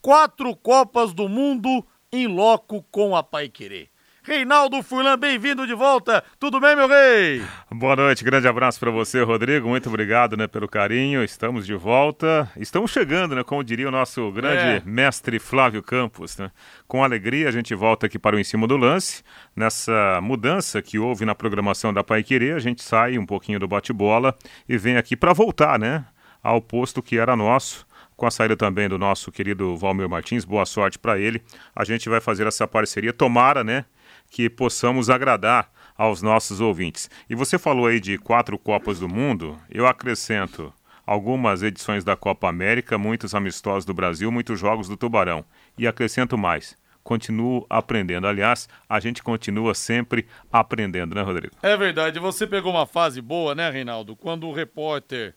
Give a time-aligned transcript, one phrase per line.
[0.00, 3.91] Quatro Copas do Mundo em loco com a Pai Querer.
[4.24, 6.22] Reinaldo Furlan, bem-vindo de volta.
[6.38, 7.42] Tudo bem, meu rei?
[7.68, 9.68] Boa noite, grande abraço para você, Rodrigo.
[9.68, 11.24] Muito obrigado, né, pelo carinho.
[11.24, 12.48] Estamos de volta.
[12.56, 14.82] Estamos chegando, né, como diria o nosso grande é.
[14.84, 16.52] mestre Flávio Campos, né?
[16.86, 19.24] Com alegria a gente volta aqui para o em cima do lance.
[19.56, 23.66] Nessa mudança que houve na programação da Pai Querer, a gente sai um pouquinho do
[23.66, 24.36] bate-bola
[24.68, 26.04] e vem aqui para voltar, né,
[26.40, 27.84] ao posto que era nosso
[28.14, 31.42] com a saída também do nosso querido Valmir Martins, boa sorte para ele.
[31.74, 33.84] A gente vai fazer essa parceria, tomara, né,
[34.32, 37.10] que possamos agradar aos nossos ouvintes.
[37.28, 40.72] E você falou aí de quatro Copas do Mundo, eu acrescento
[41.06, 45.44] algumas edições da Copa América, muitos amistosos do Brasil, muitos jogos do Tubarão.
[45.76, 46.74] E acrescento mais.
[47.04, 48.26] Continuo aprendendo.
[48.26, 51.54] Aliás, a gente continua sempre aprendendo, né, Rodrigo?
[51.62, 52.18] É verdade.
[52.18, 54.16] Você pegou uma fase boa, né, Reinaldo?
[54.16, 55.34] Quando o repórter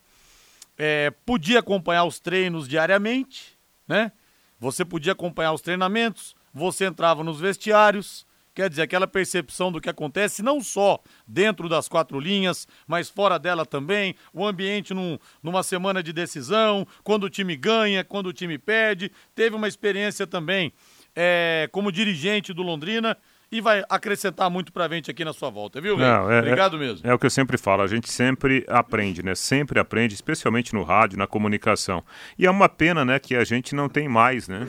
[0.77, 4.13] é, podia acompanhar os treinos diariamente, né?
[4.57, 9.89] Você podia acompanhar os treinamentos, você entrava nos vestiários, Quer dizer, aquela percepção do que
[9.89, 15.61] acontece não só dentro das quatro linhas, mas fora dela também, o ambiente num, numa
[15.61, 19.11] semana de decisão, quando o time ganha, quando o time perde.
[19.35, 20.71] Teve uma experiência também
[21.13, 23.17] é, como dirigente do Londrina
[23.51, 27.05] e vai acrescentar muito pra gente aqui na sua volta, viu, Não, é, Obrigado mesmo.
[27.05, 29.35] É, é, o que eu sempre falo, a gente sempre aprende, né?
[29.35, 32.03] Sempre aprende, especialmente no rádio, na comunicação.
[32.39, 34.65] E é uma pena, né, que a gente não tem mais, né?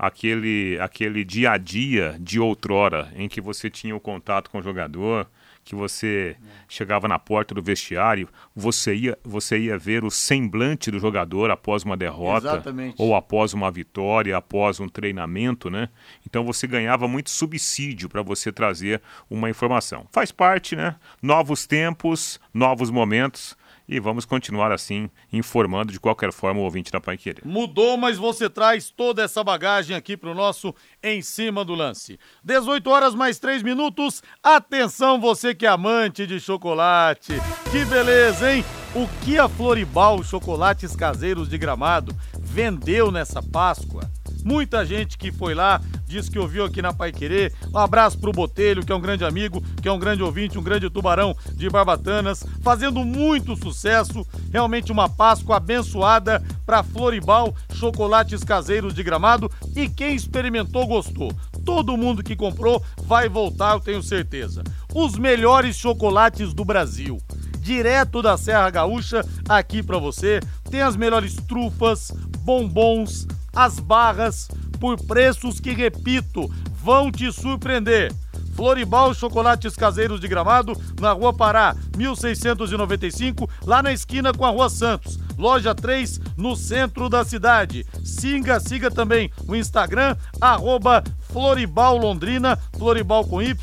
[0.00, 4.62] Aquele, aquele dia a dia de outrora, em que você tinha o contato com o
[4.62, 5.28] jogador,
[5.62, 10.98] que você chegava na porta do vestiário, você ia, você ia ver o semblante do
[10.98, 12.94] jogador após uma derrota Exatamente.
[12.98, 15.90] ou após uma vitória, após um treinamento, né?
[16.26, 20.06] Então você ganhava muito subsídio para você trazer uma informação.
[20.10, 20.96] Faz parte, né?
[21.20, 23.54] Novos tempos, novos momentos
[23.90, 27.18] e vamos continuar assim, informando de qualquer forma o ouvinte da Pai.
[27.44, 32.18] Mudou, mas você traz toda essa bagagem aqui para o nosso Em Cima do Lance.
[32.44, 34.22] 18 horas mais 3 minutos.
[34.42, 37.34] Atenção, você que é amante de chocolate.
[37.72, 38.64] Que beleza, hein?
[38.94, 44.08] O que a Floribal Chocolates Caseiros de Gramado vendeu nessa Páscoa?
[44.44, 47.52] Muita gente que foi lá disse que ouviu aqui na Pai Querer.
[47.72, 50.62] Um abraço pro Botelho, que é um grande amigo, que é um grande ouvinte, um
[50.62, 54.26] grande tubarão de Barbatanas, fazendo muito sucesso.
[54.52, 61.32] Realmente uma Páscoa abençoada para Floribal, chocolates caseiros de Gramado e quem experimentou gostou.
[61.64, 64.64] Todo mundo que comprou vai voltar, eu tenho certeza.
[64.92, 67.18] Os melhores chocolates do Brasil
[67.60, 70.40] direto da Serra Gaúcha aqui para você.
[70.70, 76.50] Tem as melhores trufas, bombons, as barras por preços que, repito,
[76.82, 78.12] vão te surpreender.
[78.54, 84.68] Floribal Chocolates Caseiros de Gramado, na Rua Pará, 1695, lá na esquina com a Rua
[84.68, 85.18] Santos.
[85.38, 87.86] Loja 3, no centro da cidade.
[88.04, 91.02] Siga, siga também o Instagram, arroba
[91.32, 93.56] Floribal Londrina, Floribal com Y,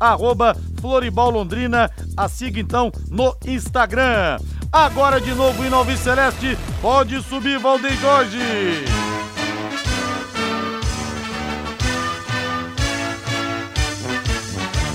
[0.00, 1.90] arroba Floribal Londrina.
[2.16, 4.38] A siga então no Instagram.
[4.72, 8.38] Agora de novo em Nova Celeste, pode subir Valdeir Jorge.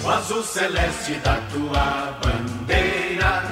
[0.03, 3.43] O azul celeste da tua bandeira,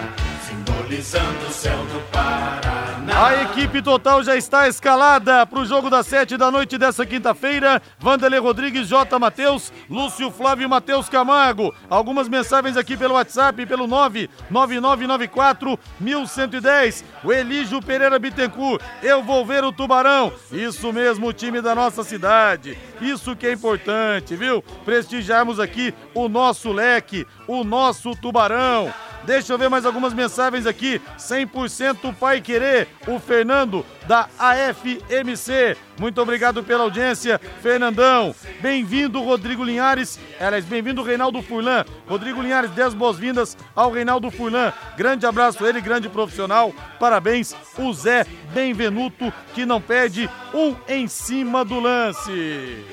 [0.46, 2.81] simbolizando o céu do Paraná.
[3.22, 7.80] A equipe total já está escalada para o jogo das sete da noite dessa quinta-feira.
[8.00, 9.20] Vanderlei Rodrigues, J.
[9.20, 11.72] Matheus, Lúcio Flávio e Matheus Camargo.
[11.88, 17.06] Algumas mensagens aqui pelo WhatsApp, pelo 99994 1110.
[17.24, 20.34] O Elígio Pereira Bittencourt, eu vou ver o Tubarão.
[20.52, 22.76] Isso mesmo, o time da nossa cidade.
[23.00, 24.64] Isso que é importante, viu?
[24.84, 28.92] Prestigiarmos aqui o nosso leque, o nosso Tubarão.
[29.24, 31.02] Deixa eu ver mais algumas mensagens aqui.
[31.18, 35.78] 100% Pai Querer, o Fernando da AFMC.
[36.00, 38.34] Muito obrigado pela audiência, Fernandão.
[38.60, 40.20] Bem-vindo, Rodrigo Linhares.
[40.40, 41.86] Aliás, bem-vindo, Reinaldo Furlan.
[42.08, 44.74] Rodrigo Linhares, 10 boas-vindas ao Reinaldo Furlan.
[44.98, 46.74] Grande abraço a ele, grande profissional.
[47.00, 52.84] Parabéns, o Zé Benvenuto, que não perde um em cima do lance.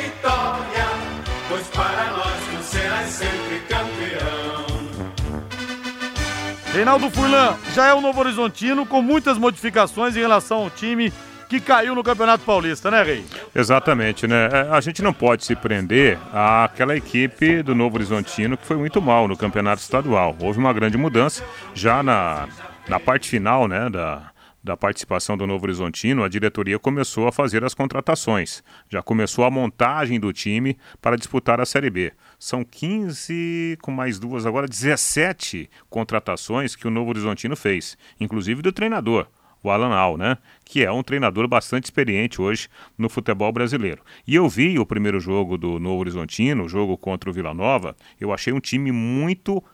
[0.00, 0.86] Vitória,
[1.48, 3.93] pois para nós tu serás sempre campeão.
[6.74, 11.12] Reinaldo Furlan já é o Novo Horizontino com muitas modificações em relação ao time
[11.48, 13.24] que caiu no Campeonato Paulista, né, Rei?
[13.54, 14.48] Exatamente, né?
[14.50, 19.00] É, A gente não pode se prender àquela equipe do Novo Horizontino que foi muito
[19.00, 20.36] mal no Campeonato Estadual.
[20.40, 22.48] Houve uma grande mudança já na,
[22.88, 24.32] na parte final, né, da,
[24.64, 28.64] da participação do Novo Horizontino, a diretoria começou a fazer as contratações.
[28.88, 32.14] Já começou a montagem do time para disputar a Série B.
[32.44, 38.70] São 15, com mais duas agora, 17 contratações que o Novo Horizontino fez, inclusive do
[38.70, 39.26] treinador
[39.62, 40.36] o Alan Al, né?
[40.62, 42.68] Que é um treinador bastante experiente hoje
[42.98, 44.02] no futebol brasileiro.
[44.26, 47.96] E eu vi o primeiro jogo do Novo Horizontino, o jogo contra o Vila Nova,
[48.20, 49.64] eu achei um time muito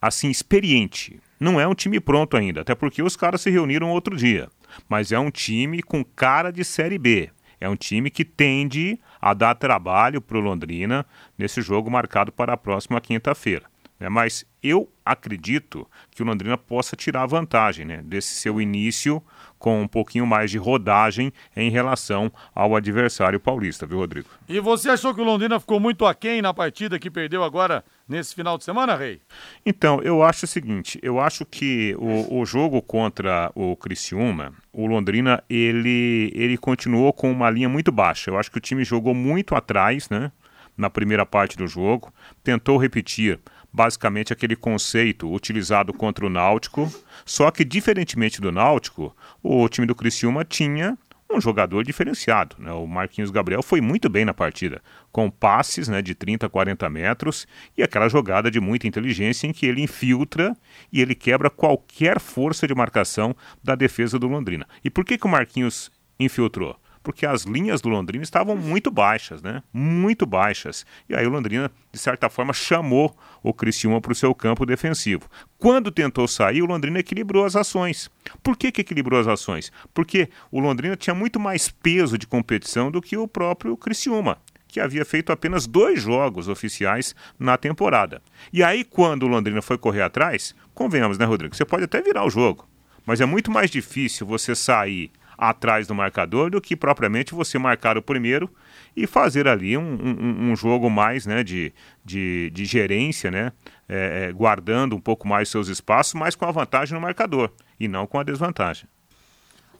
[0.00, 1.18] assim experiente.
[1.40, 4.48] Não é um time pronto ainda, até porque os caras se reuniram outro dia.
[4.88, 7.30] Mas é um time com cara de Série B.
[7.60, 11.06] É um time que tende a dar trabalho para o Londrina
[11.38, 13.66] nesse jogo marcado para a próxima quinta-feira.
[14.00, 14.08] Né?
[14.08, 18.02] Mas eu acredito que o Londrina possa tirar vantagem né?
[18.02, 19.22] desse seu início
[19.62, 24.28] com um pouquinho mais de rodagem em relação ao adversário paulista, viu, Rodrigo?
[24.48, 28.34] E você achou que o Londrina ficou muito aquém na partida que perdeu agora nesse
[28.34, 29.20] final de semana, Rei?
[29.64, 34.84] Então, eu acho o seguinte, eu acho que o, o jogo contra o Criciúma, o
[34.84, 38.32] Londrina, ele, ele continuou com uma linha muito baixa.
[38.32, 40.32] Eu acho que o time jogou muito atrás, né?
[40.76, 42.12] Na primeira parte do jogo,
[42.42, 43.38] tentou repetir
[43.72, 46.92] basicamente aquele conceito utilizado contra o Náutico,
[47.24, 50.98] só que diferentemente do Náutico, o time do Criciúma tinha
[51.30, 52.56] um jogador diferenciado.
[52.58, 52.70] Né?
[52.72, 56.88] O Marquinhos Gabriel foi muito bem na partida, com passes né, de 30 a 40
[56.90, 57.46] metros
[57.76, 60.54] e aquela jogada de muita inteligência em que ele infiltra
[60.92, 64.66] e ele quebra qualquer força de marcação da defesa do Londrina.
[64.84, 65.90] E por que, que o Marquinhos
[66.20, 66.76] infiltrou?
[67.02, 69.62] Porque as linhas do Londrina estavam muito baixas, né?
[69.72, 70.86] Muito baixas.
[71.08, 75.28] E aí o Londrina, de certa forma, chamou o Criciúma para o seu campo defensivo.
[75.58, 78.10] Quando tentou sair, o Londrina equilibrou as ações.
[78.42, 79.72] Por que, que equilibrou as ações?
[79.92, 84.38] Porque o Londrina tinha muito mais peso de competição do que o próprio Criciúma
[84.72, 88.22] que havia feito apenas dois jogos oficiais na temporada.
[88.50, 91.54] E aí, quando o Londrina foi correr atrás, convenhamos, né, Rodrigo?
[91.54, 92.66] Você pode até virar o jogo,
[93.04, 97.98] mas é muito mais difícil você sair atrás do marcador do que propriamente você marcar
[97.98, 98.48] o primeiro
[98.96, 101.72] e fazer ali um, um, um jogo mais né, de,
[102.04, 103.52] de, de gerência, né,
[103.88, 107.50] é, é, guardando um pouco mais seus espaços, mas com a vantagem no marcador
[107.80, 108.88] e não com a desvantagem.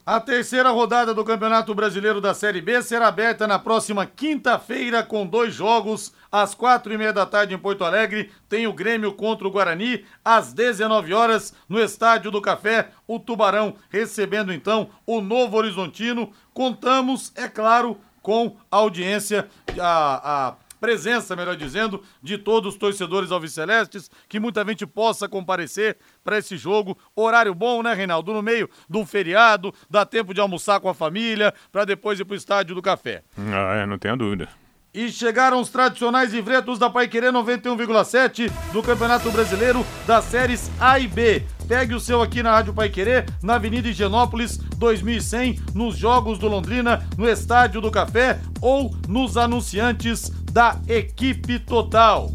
[0.05, 5.25] A terceira rodada do Campeonato Brasileiro da Série B será aberta na próxima quinta-feira com
[5.25, 6.13] dois jogos.
[6.31, 10.05] Às quatro e meia da tarde em Porto Alegre tem o Grêmio contra o Guarani.
[10.25, 16.33] Às 19 horas no Estádio do Café, o Tubarão recebendo então o Novo Horizontino.
[16.53, 24.11] Contamos, é claro, com a audiência, a, presença, melhor dizendo, de todos os torcedores alvicelestes,
[24.29, 26.99] que muita gente possa comparecer para esse jogo.
[27.15, 28.33] Horário bom, né, Reinaldo?
[28.33, 32.35] No meio um feriado, dá tempo de almoçar com a família, para depois ir para
[32.35, 33.23] o estádio do café.
[33.39, 34.49] Ah, é, não tenha dúvida.
[34.95, 41.09] E chegaram os tradicionais livretos da Paiquerê 91,7 do Campeonato Brasileiro das séries A e
[41.09, 41.47] B.
[41.67, 47.09] Pegue o seu aqui na Rádio Paiquerê, na Avenida Higienópolis, 2100, nos Jogos do Londrina,
[47.17, 52.31] no Estádio do Café ou nos anunciantes da equipe total.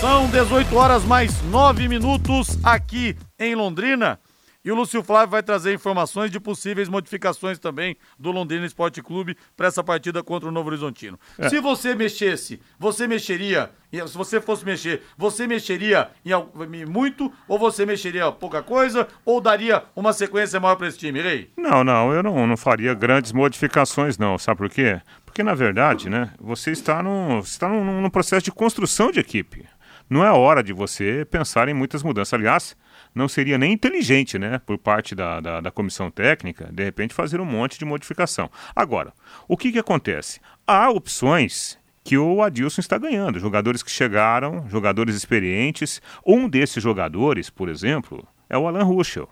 [0.00, 4.16] São 18 horas mais 9 minutos aqui em Londrina.
[4.64, 9.36] E o Lúcio Flávio vai trazer informações de possíveis modificações também do Londrina Esporte Clube
[9.56, 11.18] para essa partida contra o Novo Horizontino.
[11.36, 11.48] É.
[11.48, 17.84] Se você mexesse, você mexeria, se você fosse mexer, você mexeria em, muito ou você
[17.84, 21.50] mexeria pouca coisa ou daria uma sequência maior para esse time, Rei?
[21.56, 24.38] Não, não, eu não, não faria grandes modificações, não.
[24.38, 25.00] Sabe por quê?
[25.24, 29.66] Porque, na verdade, né, você está num, está num, num processo de construção de equipe.
[30.08, 32.34] não é hora de você pensar em muitas mudanças.
[32.34, 32.76] Aliás,
[33.14, 37.40] não seria nem inteligente, né, por parte da, da, da, comissão técnica, de repente fazer
[37.40, 38.50] um monte de modificação.
[38.74, 39.12] Agora,
[39.46, 40.40] o que, que acontece?
[40.66, 46.02] Há opções que o Adilson está ganhando, jogadores que chegaram, jogadores experientes.
[46.26, 49.28] Um desses jogadores, por exemplo, é o Alan Ruschel.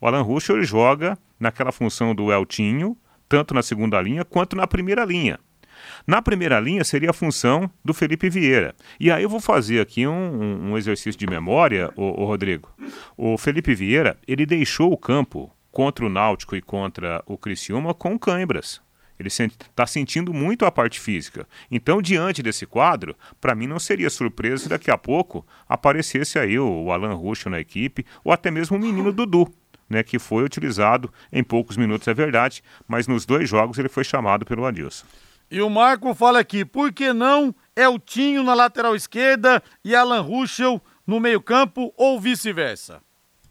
[0.00, 2.96] O Alan Ruschel joga naquela função do Eltinho,
[3.28, 5.40] tanto na segunda linha quanto na primeira linha.
[6.08, 8.74] Na primeira linha seria a função do Felipe Vieira.
[8.98, 12.74] E aí eu vou fazer aqui um, um exercício de memória, o, Rodrigo.
[13.14, 18.18] O Felipe Vieira, ele deixou o campo contra o Náutico e contra o Criciúma com
[18.18, 18.80] cãibras.
[19.20, 21.46] Ele está sentindo muito a parte física.
[21.70, 26.58] Então, diante desse quadro, para mim não seria surpresa se daqui a pouco aparecesse aí
[26.58, 29.46] o, o Alan Ruschel na equipe, ou até mesmo o menino Dudu,
[29.86, 34.04] né, que foi utilizado em poucos minutos, é verdade, mas nos dois jogos ele foi
[34.04, 35.04] chamado pelo Adilson.
[35.50, 40.80] E o Marco fala aqui, por que não Eltinho na lateral esquerda e Alan Ruschel
[41.06, 43.00] no meio-campo ou vice-versa?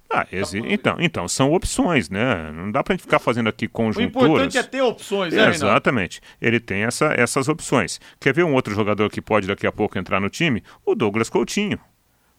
[0.10, 2.50] Ah, esse, então, então, são opções, né?
[2.52, 4.30] Não dá pra gente ficar fazendo aqui conjunturas.
[4.30, 6.22] O importante é ter opções, né, Exatamente.
[6.42, 8.00] Ele tem essa, essas opções.
[8.20, 10.64] Quer ver um outro jogador que pode daqui a pouco entrar no time?
[10.86, 11.80] O Douglas Coutinho,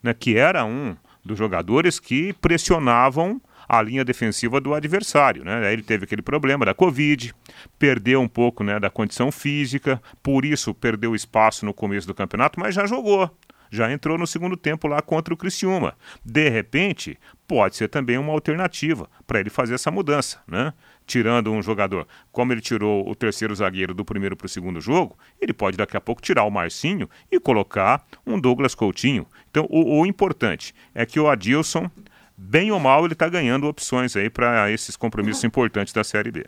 [0.02, 0.14] né?
[0.14, 3.38] Que era um dos jogadores que pressionavam
[3.68, 5.44] a linha defensiva do adversário.
[5.44, 5.72] Né?
[5.72, 7.34] Ele teve aquele problema da Covid,
[7.78, 12.58] perdeu um pouco né, da condição física, por isso perdeu espaço no começo do campeonato,
[12.58, 13.30] mas já jogou.
[13.70, 15.94] Já entrou no segundo tempo lá contra o Criciúma.
[16.24, 20.72] De repente, pode ser também uma alternativa para ele fazer essa mudança, né?
[21.06, 25.18] tirando um jogador, como ele tirou o terceiro zagueiro do primeiro para o segundo jogo,
[25.40, 29.26] ele pode daqui a pouco tirar o Marcinho e colocar um Douglas Coutinho.
[29.50, 31.90] Então, o, o importante é que o Adilson
[32.38, 36.46] bem ou mal, ele está ganhando opções aí para esses compromissos importantes da Série B.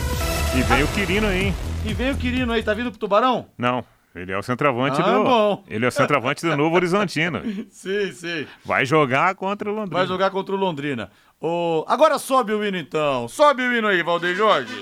[0.55, 1.55] E vem o Quirino aí, hein?
[1.85, 3.45] E vem o Quirino aí, tá vindo pro Tubarão?
[3.57, 3.85] Não.
[4.13, 5.23] Ele é o centroavante ah, do.
[5.23, 5.63] Bom.
[5.69, 7.41] Ele é o centroavante do Novo Horizontino.
[7.71, 8.45] sim, sim.
[8.65, 9.97] Vai jogar contra o Londrina.
[9.97, 11.09] Vai jogar contra o Londrina.
[11.39, 13.27] Oh, agora sobe o hino então.
[13.27, 14.73] Sobe o hino aí, Valdeir Jorge.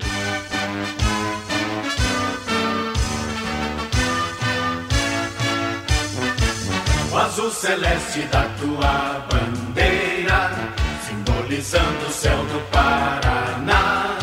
[7.12, 10.50] O azul celeste da tua bandeira,
[11.06, 14.18] simbolizando o céu do Paraná.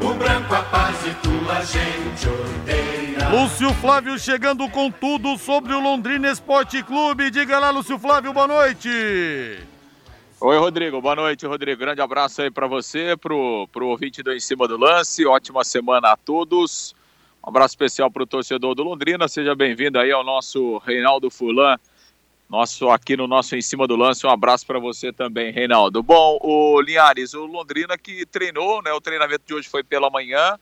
[0.00, 2.97] O branco a paz e tua gente odeia.
[3.30, 7.30] Lúcio Flávio chegando com tudo sobre o Londrina Esporte Clube.
[7.30, 8.88] Diga lá, Lúcio Flávio, boa noite.
[10.40, 10.98] Oi, Rodrigo.
[11.02, 11.78] Boa noite, Rodrigo.
[11.78, 15.26] Grande abraço aí para você, pro, pro ouvinte do Em Cima do Lance.
[15.26, 16.94] Ótima semana a todos.
[17.44, 19.28] Um abraço especial pro torcedor do Londrina.
[19.28, 21.76] Seja bem-vindo aí ao nosso Reinaldo Fulan,
[22.48, 24.26] nosso aqui no nosso Em Cima do Lance.
[24.26, 26.02] Um abraço para você também, Reinaldo.
[26.02, 28.90] Bom, o Linhares, o Londrina que treinou, né?
[28.94, 30.58] O treinamento de hoje foi pela manhã.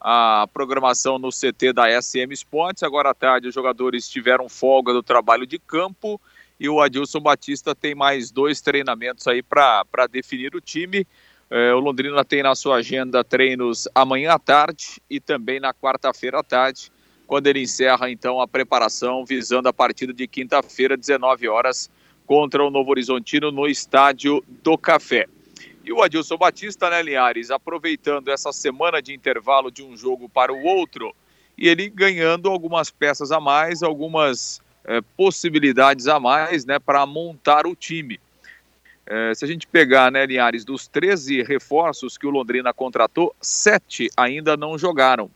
[0.00, 2.82] A programação no CT da SM Sports.
[2.82, 6.18] Agora à tarde, os jogadores tiveram folga do trabalho de campo
[6.58, 11.06] e o Adilson Batista tem mais dois treinamentos aí para definir o time.
[11.50, 16.38] É, o Londrina tem na sua agenda treinos amanhã à tarde e também na quarta-feira
[16.38, 16.92] à tarde,
[17.26, 21.90] quando ele encerra então a preparação visando a partida de quinta-feira, 19 horas,
[22.24, 25.26] contra o Novo Horizontino no Estádio do Café.
[25.84, 30.52] E o Adilson Batista, né, Linhares, aproveitando essa semana de intervalo de um jogo para
[30.52, 31.14] o outro,
[31.56, 37.66] e ele ganhando algumas peças a mais, algumas é, possibilidades a mais né, para montar
[37.66, 38.20] o time.
[39.06, 44.08] É, se a gente pegar, né, Linhares, dos 13 reforços que o Londrina contratou, sete
[44.16, 45.30] ainda não jogaram.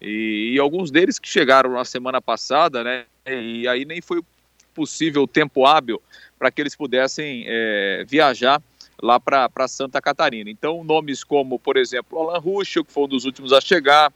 [0.00, 4.22] E, e, alguns deles que chegaram na semana passada, né, e aí nem foi
[4.74, 6.00] possível tempo hábil
[6.38, 8.62] para que eles pudessem é, viajar
[9.02, 10.50] lá para Santa Catarina.
[10.50, 14.12] Então, nomes como, por exemplo, Alan Ruschel, que foi um dos últimos a chegar,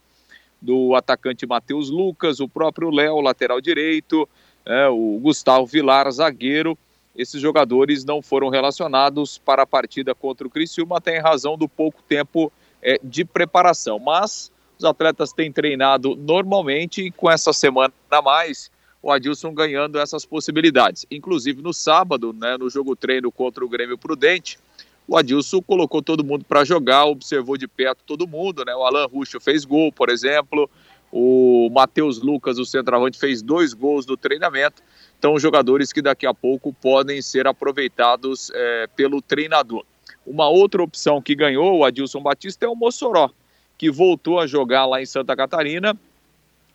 [0.60, 4.28] do atacante Matheus Lucas, o próprio Léo, lateral direito,
[4.64, 6.76] é, o Gustavo Vilar, zagueiro.
[7.14, 11.68] Esses jogadores não foram relacionados para a partida contra o Criciúma, até em razão do
[11.68, 12.50] pouco tempo
[12.82, 13.98] é, de preparação.
[13.98, 18.70] Mas os atletas têm treinado normalmente e com essa semana a mais,
[19.02, 21.04] o Adilson ganhando essas possibilidades.
[21.10, 24.58] Inclusive no sábado, né, no jogo treino contra o Grêmio Prudente,
[25.06, 28.74] o Adilson colocou todo mundo para jogar, observou de perto todo mundo, né?
[28.74, 30.68] O Alan Ruxo fez gol, por exemplo,
[31.12, 34.82] o Matheus Lucas, o centroavante, fez dois gols no treinamento.
[35.18, 39.84] Então, jogadores que daqui a pouco podem ser aproveitados é, pelo treinador.
[40.26, 43.30] Uma outra opção que ganhou o Adilson Batista é o Mossoró,
[43.76, 45.96] que voltou a jogar lá em Santa Catarina.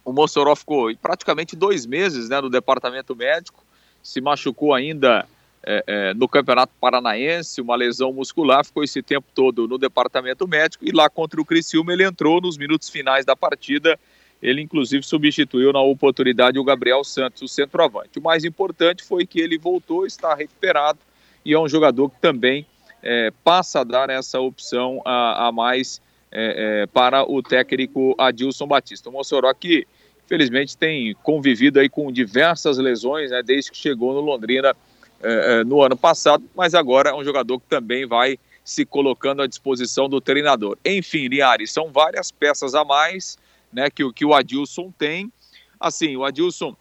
[0.05, 3.63] O Mossoró ficou praticamente dois meses né, no departamento médico,
[4.03, 5.27] se machucou ainda
[5.63, 10.85] é, é, no Campeonato Paranaense, uma lesão muscular, ficou esse tempo todo no departamento médico
[10.85, 13.99] e lá contra o Criciúma ele entrou nos minutos finais da partida.
[14.41, 18.19] Ele, inclusive, substituiu na oportunidade o Gabriel Santos, o centroavante.
[18.19, 20.99] O mais importante foi que ele voltou, está recuperado
[21.43, 22.65] e é um jogador que também
[23.03, 26.01] é, passa a dar essa opção a, a mais
[26.31, 29.09] é, é, para o técnico Adilson Batista.
[29.09, 29.85] O Mossoró que,
[30.25, 34.73] infelizmente, tem convivido aí com diversas lesões né, desde que chegou no Londrina
[35.21, 39.41] é, é, no ano passado, mas agora é um jogador que também vai se colocando
[39.41, 40.77] à disposição do treinador.
[40.85, 43.37] Enfim, Liares, são várias peças a mais
[43.71, 45.31] né, que, que o Adilson tem.
[45.79, 46.75] Assim, o Adilson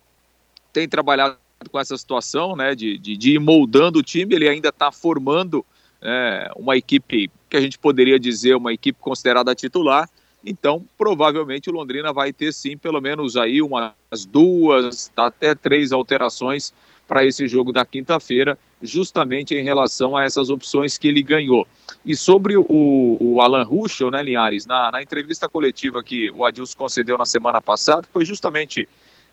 [0.73, 1.37] tem trabalhado
[1.71, 5.65] com essa situação né, de, de, de ir moldando o time, ele ainda está formando
[6.01, 10.09] é, uma equipe que a gente poderia dizer uma equipe considerada titular.
[10.45, 13.93] Então, provavelmente o Londrina vai ter sim, pelo menos aí umas
[14.31, 16.73] duas, até três alterações
[17.09, 21.67] para esse jogo da quinta-feira, justamente em relação a essas opções que ele ganhou.
[22.05, 26.77] E sobre o, o Alan Ruschel, né, Linhares, na, na, entrevista coletiva que o Adilson
[26.77, 28.87] concedeu na semana passada, foi justamente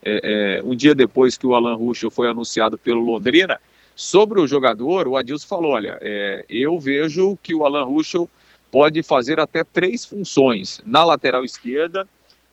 [0.04, 3.60] é, é, um dia depois que o Alan Ruschel foi anunciado pelo Londrina,
[3.96, 8.30] sobre o jogador, o Adilson falou, olha, é, eu vejo que o Alan Ruschel
[8.72, 12.08] pode fazer até três funções, na lateral esquerda,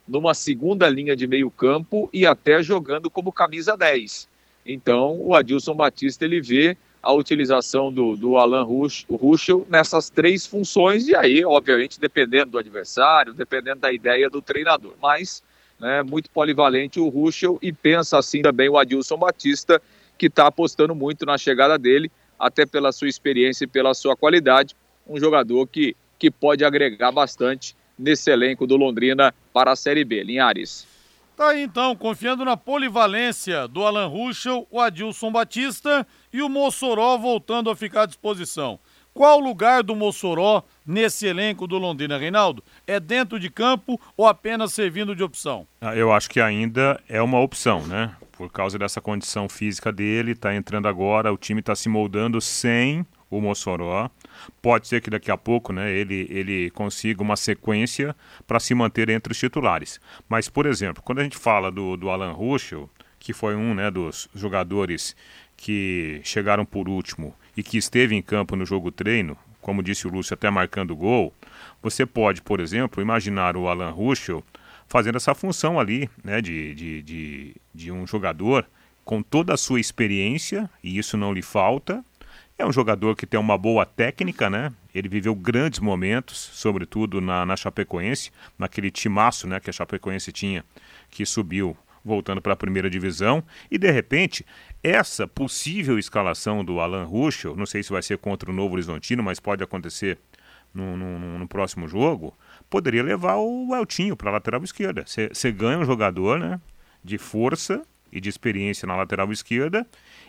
[0.07, 4.29] numa segunda linha de meio campo e até jogando como camisa 10.
[4.65, 8.65] Então, o Adilson Batista ele vê a utilização do, do Alan
[9.11, 14.95] Ruschel nessas três funções, e aí, obviamente, dependendo do adversário, dependendo da ideia do treinador.
[15.03, 15.43] Mas,
[15.81, 19.83] né, muito polivalente o Ruschel e pensa assim também o Adilson Batista,
[20.17, 24.77] que está apostando muito na chegada dele, até pela sua experiência e pela sua qualidade.
[25.05, 30.23] Um jogador que, que pode agregar bastante nesse elenco do Londrina para a Série B.
[30.23, 30.87] Linhares.
[31.37, 37.19] Tá aí então, confiando na polivalência do Alan Ruschel, o Adilson Batista e o Mossoró
[37.19, 38.79] voltando a ficar à disposição.
[39.13, 42.63] Qual o lugar do Mossoró nesse elenco do Londrina, Reinaldo?
[42.87, 45.67] É dentro de campo ou apenas servindo de opção?
[45.81, 48.15] Ah, eu acho que ainda é uma opção, né?
[48.31, 53.05] Por causa dessa condição física dele, tá entrando agora, o time está se moldando sem
[53.33, 54.11] o Mossoró.
[54.61, 58.15] Pode ser que daqui a pouco né, ele, ele consiga uma sequência
[58.47, 60.01] para se manter entre os titulares.
[60.29, 63.91] Mas, por exemplo, quando a gente fala do, do Alan Ruschel, que foi um né,
[63.91, 65.17] dos jogadores
[65.57, 70.11] que chegaram por último e que esteve em campo no jogo treino, como disse o
[70.11, 71.33] Lúcio, até marcando gol,
[71.81, 74.45] você pode, por exemplo, imaginar o Alan Ruschel
[74.89, 78.67] fazendo essa função ali né, de, de, de, de um jogador
[79.05, 82.05] com toda a sua experiência, e isso não lhe falta,
[82.59, 84.73] é um jogador que tem uma boa técnica, né?
[84.95, 90.65] Ele viveu grandes momentos, sobretudo na, na Chapecoense, naquele timaço né, que a Chapecoense tinha,
[91.11, 93.43] que subiu voltando para a primeira divisão.
[93.71, 94.45] E de repente,
[94.83, 99.23] essa possível escalação do Alan Ruschel, não sei se vai ser contra o Novo Horizontino,
[99.23, 100.19] mas pode acontecer
[100.75, 102.37] no, no, no próximo jogo,
[102.69, 105.05] poderia levar o Eltinho para a lateral esquerda.
[105.07, 106.61] Você ganha um jogador né,
[107.05, 109.87] de força e de experiência na lateral esquerda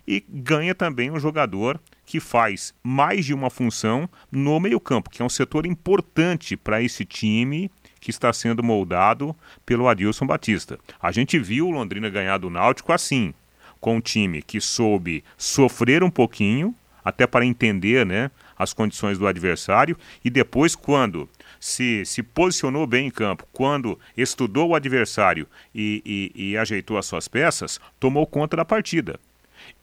[0.07, 5.25] e ganha também um jogador que faz mais de uma função no meio-campo, que é
[5.25, 9.35] um setor importante para esse time que está sendo moldado
[9.65, 10.77] pelo Adilson Batista.
[11.01, 13.33] A gente viu o Londrina ganhar do Náutico assim,
[13.79, 19.27] com um time que soube sofrer um pouquinho, até para entender né, as condições do
[19.27, 26.31] adversário, e depois, quando se, se posicionou bem em campo, quando estudou o adversário e,
[26.35, 29.19] e, e ajeitou as suas peças, tomou conta da partida.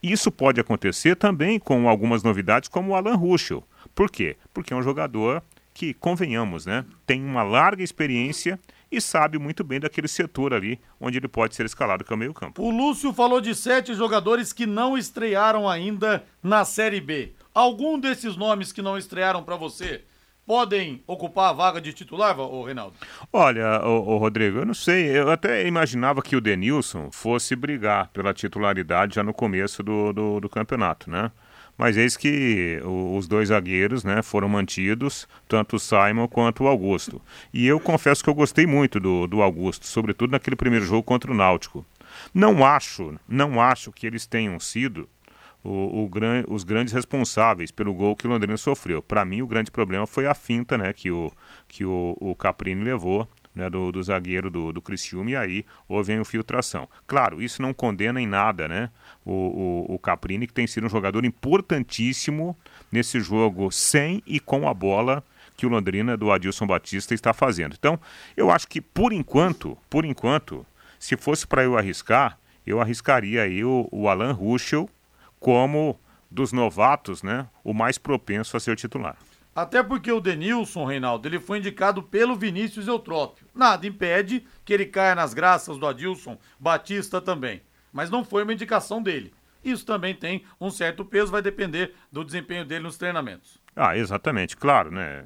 [0.02, 3.62] Isso pode acontecer também com algumas novidades, como o Alan Ruschel.
[3.94, 4.36] Por quê?
[4.52, 5.42] Porque é um jogador
[5.74, 8.58] que, convenhamos, né, tem uma larga experiência
[8.90, 12.18] e sabe muito bem daquele setor ali onde ele pode ser escalado que é o
[12.18, 12.62] meio campo.
[12.62, 17.32] O Lúcio falou de sete jogadores que não estrearam ainda na Série B.
[17.54, 20.02] Algum desses nomes que não estrearam para você
[20.50, 22.96] podem ocupar a vaga de titular, ô Reinaldo?
[23.32, 25.16] Olha, ô, Rodrigo, eu não sei.
[25.16, 30.40] Eu até imaginava que o Denilson fosse brigar pela titularidade já no começo do, do,
[30.40, 31.30] do campeonato, né?
[31.78, 37.22] Mas eis que os dois zagueiros né, foram mantidos, tanto o Simon quanto o Augusto.
[37.54, 41.30] E eu confesso que eu gostei muito do, do Augusto, sobretudo naquele primeiro jogo contra
[41.30, 41.86] o Náutico.
[42.34, 45.08] Não acho, não acho que eles tenham sido
[45.62, 49.03] o, o gran, os grandes responsáveis pelo gol que o Londrina sofreu.
[49.03, 51.31] Para mim, o grande problema foi a finta né, que, o,
[51.68, 56.12] que o, o Caprini levou né, do, do, zagueiro do, do Criciúma e aí houve
[56.12, 56.88] a infiltração.
[57.07, 58.90] Claro, isso não condena em nada né,
[59.25, 62.57] o, o, o Caprini, que tem sido um jogador importantíssimo
[62.90, 65.23] nesse jogo sem e com a bola
[65.57, 67.77] que o Londrina do Adilson Batista está fazendo.
[67.79, 68.01] Então,
[68.35, 70.64] eu acho que por enquanto, por enquanto,
[70.99, 74.88] se fosse para eu arriscar, eu arriscaria aí o, o Alan Ruschel
[75.40, 75.98] como
[76.31, 79.16] dos novatos, né, o mais propenso a ser titular.
[79.55, 83.44] Até porque o Denilson, Reinaldo, ele foi indicado pelo Vinícius Eutrópio.
[83.53, 87.61] Nada impede que ele caia nas graças do Adilson Batista também.
[87.92, 89.35] Mas não foi uma indicação dele.
[89.64, 93.61] Isso também tem um certo peso, vai depender do desempenho dele nos treinamentos.
[93.74, 95.24] Ah, exatamente, claro, né?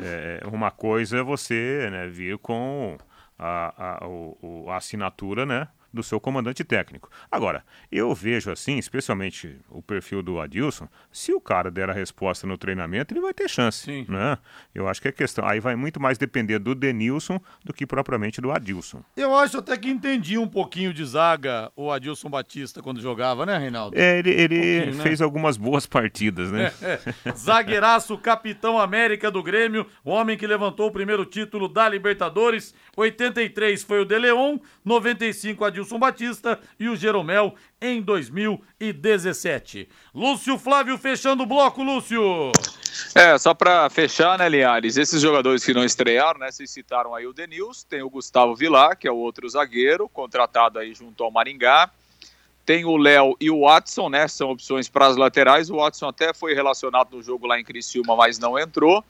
[0.00, 2.96] É, uma coisa é você né, vir com
[3.38, 5.68] a, a, a assinatura, né?
[5.92, 7.10] Do seu comandante técnico.
[7.30, 12.46] Agora, eu vejo assim, especialmente o perfil do Adilson, se o cara der a resposta
[12.46, 13.84] no treinamento, ele vai ter chance.
[13.84, 14.06] Sim.
[14.08, 14.36] Né?
[14.74, 15.46] Eu acho que é questão.
[15.46, 19.02] Aí vai muito mais depender do Denilson do que propriamente do Adilson.
[19.16, 23.56] Eu acho até que entendi um pouquinho de zaga o Adilson Batista quando jogava, né,
[23.56, 23.96] Reinaldo?
[23.98, 25.24] É, ele, ele um fez né?
[25.24, 26.72] algumas boas partidas, né?
[26.82, 27.32] É, é.
[27.32, 32.74] Zagueiraço, capitão América do Grêmio, o homem que levantou o primeiro título da Libertadores.
[32.96, 39.88] 83 foi o De Leon, 95 Adilson Adilson Batista e o Jeromel em 2017.
[40.14, 42.50] Lúcio Flávio fechando o bloco, Lúcio.
[43.14, 47.26] É, só para fechar, né, Linhares, esses jogadores que não estrearam, né, vocês citaram aí
[47.26, 51.30] o Denils, tem o Gustavo Vilar, que é o outro zagueiro, contratado aí junto ao
[51.30, 51.90] Maringá,
[52.64, 56.32] tem o Léo e o Watson, né, são opções para as laterais, o Watson até
[56.32, 59.04] foi relacionado no jogo lá em Criciúma, mas não entrou,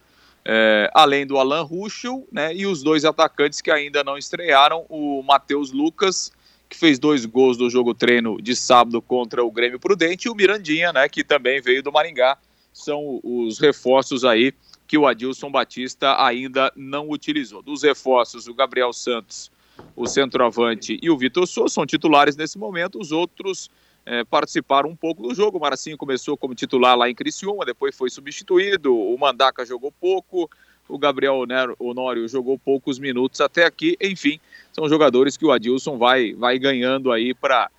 [0.44, 5.22] é, além do Alan Ruschel, né, e os dois atacantes que ainda não estrearam, o
[5.22, 6.32] Matheus Lucas
[6.68, 10.34] que fez dois gols do jogo treino de sábado contra o Grêmio Prudente, e o
[10.34, 12.36] Mirandinha, né, que também veio do Maringá.
[12.72, 14.52] São os reforços aí
[14.86, 17.62] que o Adilson Batista ainda não utilizou.
[17.62, 19.50] Dos reforços, o Gabriel Santos,
[19.94, 23.70] o centroavante e o Vitor Souza são titulares nesse momento, os outros
[24.04, 25.58] é, participaram um pouco do jogo.
[25.58, 30.48] O Marcinho começou como titular lá em Criciúma, depois foi substituído, o Mandaca jogou pouco,
[30.88, 31.44] o Gabriel
[31.78, 34.38] Honório jogou poucos minutos até aqui, enfim,
[34.72, 37.70] são jogadores que o Adilson vai, vai ganhando aí para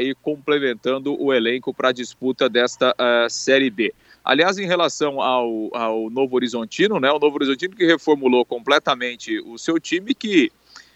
[0.00, 3.92] ir complementando o elenco para a disputa desta uh, Série B.
[4.24, 9.58] Aliás, em relação ao, ao Novo Horizontino, né, o Novo Horizontino que reformulou completamente o
[9.58, 10.50] seu time, que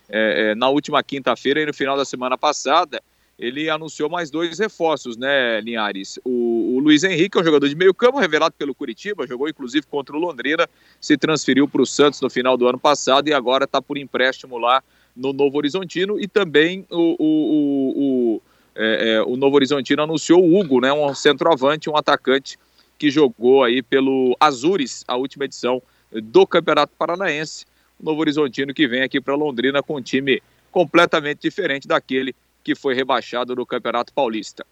[0.08, 3.02] é, na última quinta-feira e no final da semana passada,
[3.38, 6.18] ele anunciou mais dois reforços, né, Linhares?
[6.24, 9.86] O, o Luiz Henrique, é um jogador de meio campo, revelado pelo Curitiba, jogou inclusive
[9.86, 10.68] contra o Londrina,
[11.00, 14.58] se transferiu para o Santos no final do ano passado e agora está por empréstimo
[14.58, 14.82] lá
[15.14, 16.18] no Novo Horizontino.
[16.18, 18.42] E também o, o, o,
[18.74, 22.58] é, é, o Novo Horizontino anunciou o Hugo, né, um centroavante, um atacante
[22.98, 27.64] que jogou aí pelo Azures, a última edição do Campeonato Paranaense.
[28.00, 32.34] O Novo Horizontino que vem aqui para Londrina com um time completamente diferente daquele
[32.68, 34.66] que foi rebaixado no Campeonato Paulista.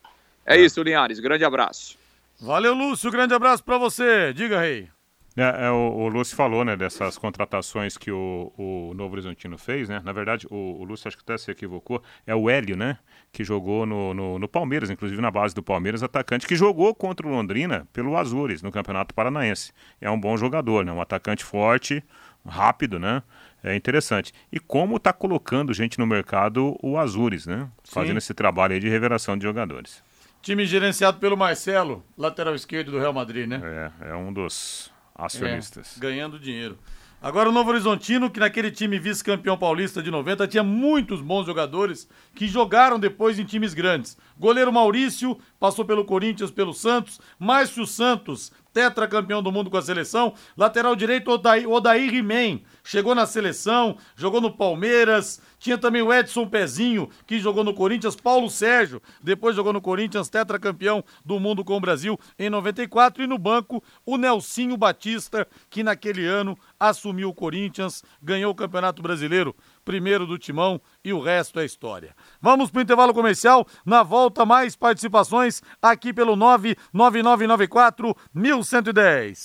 [0.44, 0.61] É, é.
[0.61, 1.18] isso, Linhares.
[1.18, 1.96] Grande abraço.
[2.38, 3.11] Valeu, Lúcio.
[3.11, 4.35] Grande abraço para você.
[4.35, 4.90] Diga, Rei.
[5.35, 9.88] É, é, o, o, Lúcio falou, né, dessas contratações que o, o Novo Horizontino fez,
[9.88, 10.02] né?
[10.04, 12.02] Na verdade, o, o, Lúcio acho que até se equivocou.
[12.26, 12.98] É o Hélio, né?
[13.32, 17.26] Que jogou no, no, no, Palmeiras, inclusive na base do Palmeiras, atacante que jogou contra
[17.26, 19.72] o Londrina pelo Azures, no Campeonato Paranaense.
[20.02, 20.92] É um bom jogador, né?
[20.92, 22.04] Um atacante forte,
[22.46, 23.22] rápido, né?
[23.66, 24.33] É interessante.
[24.52, 27.68] E como está colocando gente no mercado o Azures, né?
[27.83, 28.18] Fazendo Sim.
[28.18, 30.05] esse trabalho aí de revelação de jogadores.
[30.40, 33.61] Time gerenciado pelo Marcelo, lateral esquerdo do Real Madrid, né?
[34.00, 35.96] É, é um dos acionistas.
[35.96, 36.79] É, ganhando dinheiro.
[37.20, 42.09] Agora o Novo Horizontino, que naquele time vice-campeão paulista de 90 tinha muitos bons jogadores
[42.37, 44.16] que jogaram depois em times grandes.
[44.38, 47.20] Goleiro Maurício passou pelo Corinthians, pelo Santos.
[47.38, 50.35] Márcio Santos tetracampeão do mundo com a seleção.
[50.55, 55.40] Lateral direito, Odair, He-Man, chegou na seleção, jogou no Palmeiras.
[55.59, 58.14] Tinha também o Edson Pezinho, que jogou no Corinthians.
[58.14, 63.22] Paulo Sérgio, depois jogou no Corinthians, tetracampeão do mundo com o Brasil em 94.
[63.22, 69.01] E no banco, o Nelsinho Batista, que naquele ano assumiu o Corinthians, ganhou o Campeonato
[69.01, 72.14] Brasileiro primeiro do Timão e o resto é história.
[72.42, 73.66] Vamos para o intervalo comercial.
[73.87, 79.44] Na volta, mais participações aqui pelo 99994 1110.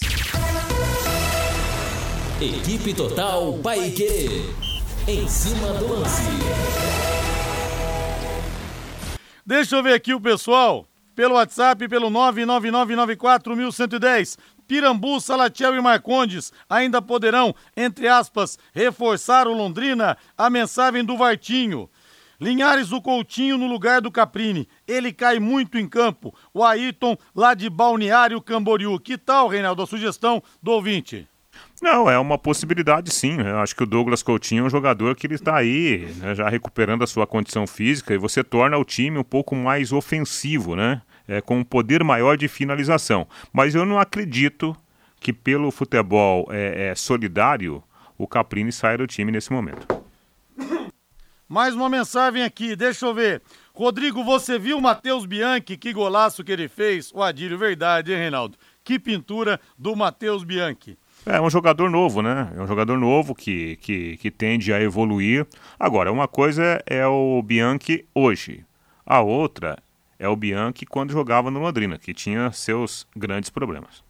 [2.42, 4.44] Equipe Total Paique.
[5.08, 6.24] Em cima do lance.
[9.46, 10.88] Deixa eu ver aqui o pessoal.
[11.16, 14.38] Pelo WhatsApp, pelo 99994 1110.
[14.72, 20.18] Pirambu, Salatiel e Marcondes ainda poderão, entre aspas, reforçar o Londrina.
[20.38, 21.90] A mensagem do Vartinho.
[22.40, 24.70] Linhares, o Coutinho no lugar do Caprini.
[24.88, 26.34] Ele cai muito em campo.
[26.54, 28.98] O Ayrton, lá de Balneário Camboriú.
[28.98, 31.28] Que tal, Reinaldo, a sugestão do ouvinte?
[31.82, 33.42] Não, é uma possibilidade sim.
[33.42, 36.48] Eu acho que o Douglas Coutinho é um jogador que ele está aí, né, já
[36.48, 41.02] recuperando a sua condição física, e você torna o time um pouco mais ofensivo, né?
[41.32, 43.26] É, com um poder maior de finalização.
[43.54, 44.76] Mas eu não acredito
[45.18, 47.82] que pelo futebol é, é, solidário
[48.18, 49.88] o Caprini saia do time nesse momento.
[51.48, 53.42] Mais uma mensagem aqui, deixa eu ver.
[53.74, 55.78] Rodrigo, você viu o Matheus Bianchi?
[55.78, 57.14] Que golaço que ele fez?
[57.14, 58.58] O Adílio, verdade, hein, Reinaldo?
[58.84, 60.98] Que pintura do Matheus Bianchi.
[61.26, 62.52] É um jogador novo, né?
[62.58, 65.48] É um jogador novo que, que, que tende a evoluir.
[65.80, 68.66] Agora, uma coisa é o Bianchi hoje,
[69.06, 69.78] a outra
[70.22, 74.04] é o Bianchi quando jogava no Londrina, que tinha seus grandes problemas.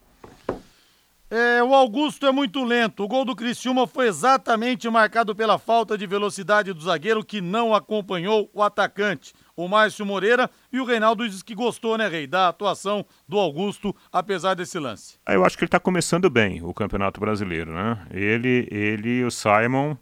[1.30, 3.04] É, o Augusto é muito lento.
[3.04, 7.74] O gol do Criciúma foi exatamente marcado pela falta de velocidade do zagueiro que não
[7.74, 12.47] acompanhou o atacante o Márcio Moreira e o Reinaldo diz que gostou, né, Rei, da
[12.47, 15.19] atuação do Augusto, apesar desse lance.
[15.26, 18.06] Ah, eu acho que ele está começando bem o Campeonato Brasileiro, né?
[18.12, 19.95] Ele, ele e o Simon,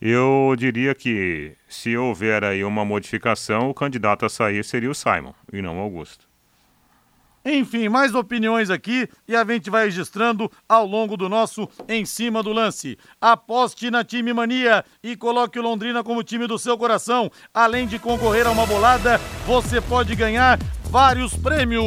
[0.00, 5.32] eu diria que se houver aí uma modificação, o candidato a sair seria o Simon
[5.52, 6.26] e não o Augusto.
[7.46, 12.42] Enfim, mais opiniões aqui e a gente vai registrando ao longo do nosso Em Cima
[12.42, 12.96] do Lance.
[13.20, 17.30] Aposte na Time Mania e coloque o Londrina como time do seu coração.
[17.52, 21.84] Além de concorrer a uma bolada, você pode ganhar vários prêmios.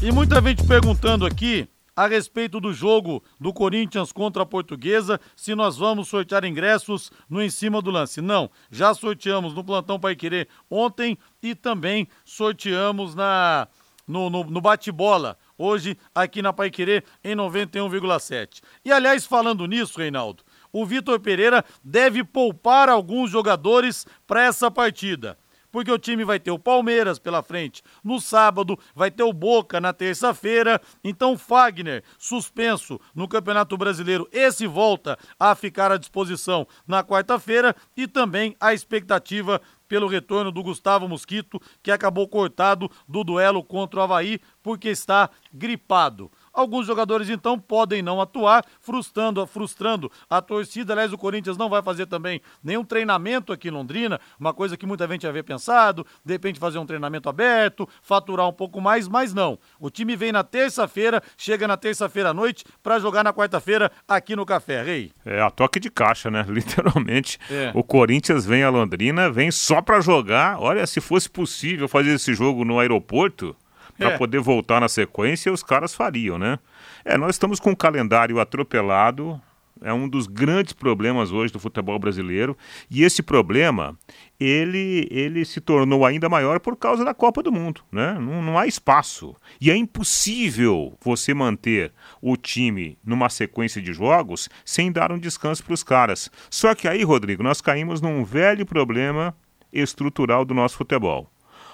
[0.00, 5.54] E muita gente perguntando aqui a respeito do jogo do Corinthians contra a Portuguesa, se
[5.54, 8.20] nós vamos sortear ingressos no em cima do lance.
[8.20, 13.68] Não, já sorteamos no plantão Pai Querer ontem e também sorteamos na
[14.06, 18.60] no, no, no bate-bola hoje aqui na Pai Querer em 91,7.
[18.84, 25.38] E aliás, falando nisso, Reinaldo, o Vitor Pereira deve poupar alguns jogadores para essa partida
[25.72, 29.80] porque o time vai ter o Palmeiras pela frente no sábado, vai ter o Boca
[29.80, 30.80] na terça-feira.
[31.02, 38.06] Então, Fagner, suspenso no Campeonato Brasileiro, esse volta a ficar à disposição na quarta-feira e
[38.06, 44.02] também a expectativa pelo retorno do Gustavo Mosquito, que acabou cortado do duelo contra o
[44.02, 46.30] Havaí porque está gripado.
[46.52, 50.92] Alguns jogadores, então, podem não atuar, frustrando, frustrando a torcida.
[50.92, 54.84] Aliás, o Corinthians não vai fazer também nenhum treinamento aqui em Londrina, uma coisa que
[54.84, 59.32] muita gente havia pensado, de repente fazer um treinamento aberto, faturar um pouco mais, mas
[59.32, 59.58] não.
[59.80, 64.36] O time vem na terça-feira, chega na terça-feira à noite para jogar na quarta-feira aqui
[64.36, 65.12] no Café, Rei.
[65.24, 66.44] É a toque de caixa, né?
[66.48, 67.38] Literalmente.
[67.50, 67.72] É.
[67.74, 70.60] O Corinthians vem a Londrina, vem só para jogar.
[70.60, 73.56] Olha, se fosse possível fazer esse jogo no aeroporto,
[74.02, 74.18] para é.
[74.18, 76.58] poder voltar na sequência, os caras fariam, né?
[77.04, 79.40] É, nós estamos com um calendário atropelado,
[79.80, 82.56] é um dos grandes problemas hoje do futebol brasileiro,
[82.90, 83.98] e esse problema,
[84.38, 88.14] ele, ele se tornou ainda maior por causa da Copa do Mundo, né?
[88.14, 94.48] Não, não há espaço, e é impossível você manter o time numa sequência de jogos
[94.64, 96.30] sem dar um descanso para os caras.
[96.48, 99.34] Só que aí, Rodrigo, nós caímos num velho problema
[99.72, 101.28] estrutural do nosso futebol.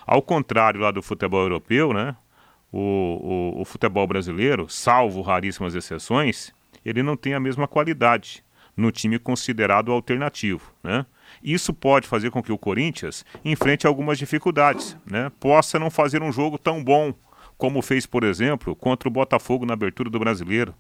[0.09, 2.17] Ao contrário lá do futebol europeu, né?
[2.73, 6.51] O, o, o futebol brasileiro, salvo raríssimas exceções,
[6.83, 8.43] ele não tem a mesma qualidade
[8.75, 11.05] no time considerado alternativo, né?
[11.43, 15.31] Isso pode fazer com que o Corinthians enfrente algumas dificuldades, né?
[15.39, 17.13] Possa não fazer um jogo tão bom
[17.59, 20.75] como fez, por exemplo, contra o Botafogo na abertura do Brasileiro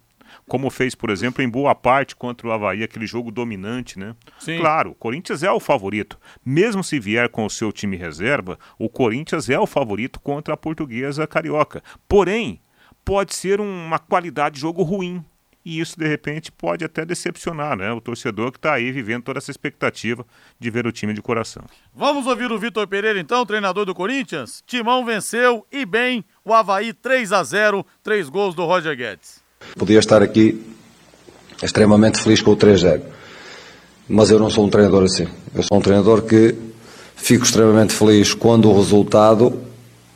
[0.46, 4.14] como fez, por exemplo, em boa parte contra o Havaí, aquele jogo dominante, né?
[4.38, 4.58] Sim.
[4.58, 6.18] Claro, o Corinthians é o favorito.
[6.44, 10.56] Mesmo se vier com o seu time reserva, o Corinthians é o favorito contra a
[10.56, 11.82] portuguesa carioca.
[12.08, 12.60] Porém,
[13.04, 15.24] pode ser uma qualidade de jogo ruim.
[15.64, 17.92] E isso, de repente, pode até decepcionar né?
[17.92, 20.26] o torcedor que está aí vivendo toda essa expectativa
[20.58, 21.62] de ver o time de coração.
[21.94, 24.62] Vamos ouvir o Vitor Pereira, então, treinador do Corinthians?
[24.66, 29.42] Timão venceu e bem o Havaí 3 a 0 três gols do Roger Guedes.
[29.76, 30.60] Podia estar aqui
[31.62, 33.00] extremamente feliz com o 3-0.
[34.08, 35.26] Mas eu não sou um treinador assim.
[35.54, 36.54] Eu sou um treinador que
[37.14, 39.60] fico extremamente feliz quando o resultado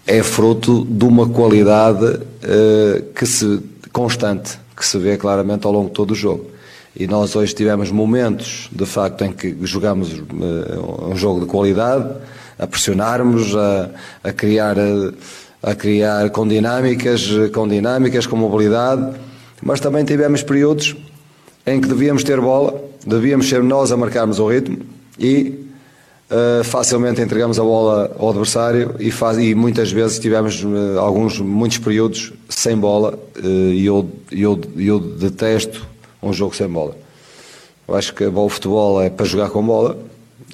[0.07, 3.61] é fruto de uma qualidade uh, que se,
[3.93, 6.51] constante, que se vê claramente ao longo de todo o jogo.
[6.95, 12.13] E nós hoje tivemos momentos, de facto, em que jogamos uh, um jogo de qualidade,
[12.59, 13.91] a pressionarmos, a,
[14.25, 19.15] a criar, a, a criar com dinâmicas, com dinâmicas, com mobilidade
[19.63, 20.97] mas também tivemos períodos
[21.65, 24.79] em que devíamos ter bola, devíamos ser nós a marcarmos o ritmo
[25.19, 25.67] e
[26.31, 31.39] uh, facilmente entregamos a bola ao adversário e, faz, e muitas vezes tivemos uh, alguns,
[31.39, 35.87] muitos períodos sem bola uh, e eu, eu, eu detesto
[36.21, 36.97] um jogo sem bola.
[37.87, 39.97] Eu acho que o futebol é para jogar com bola,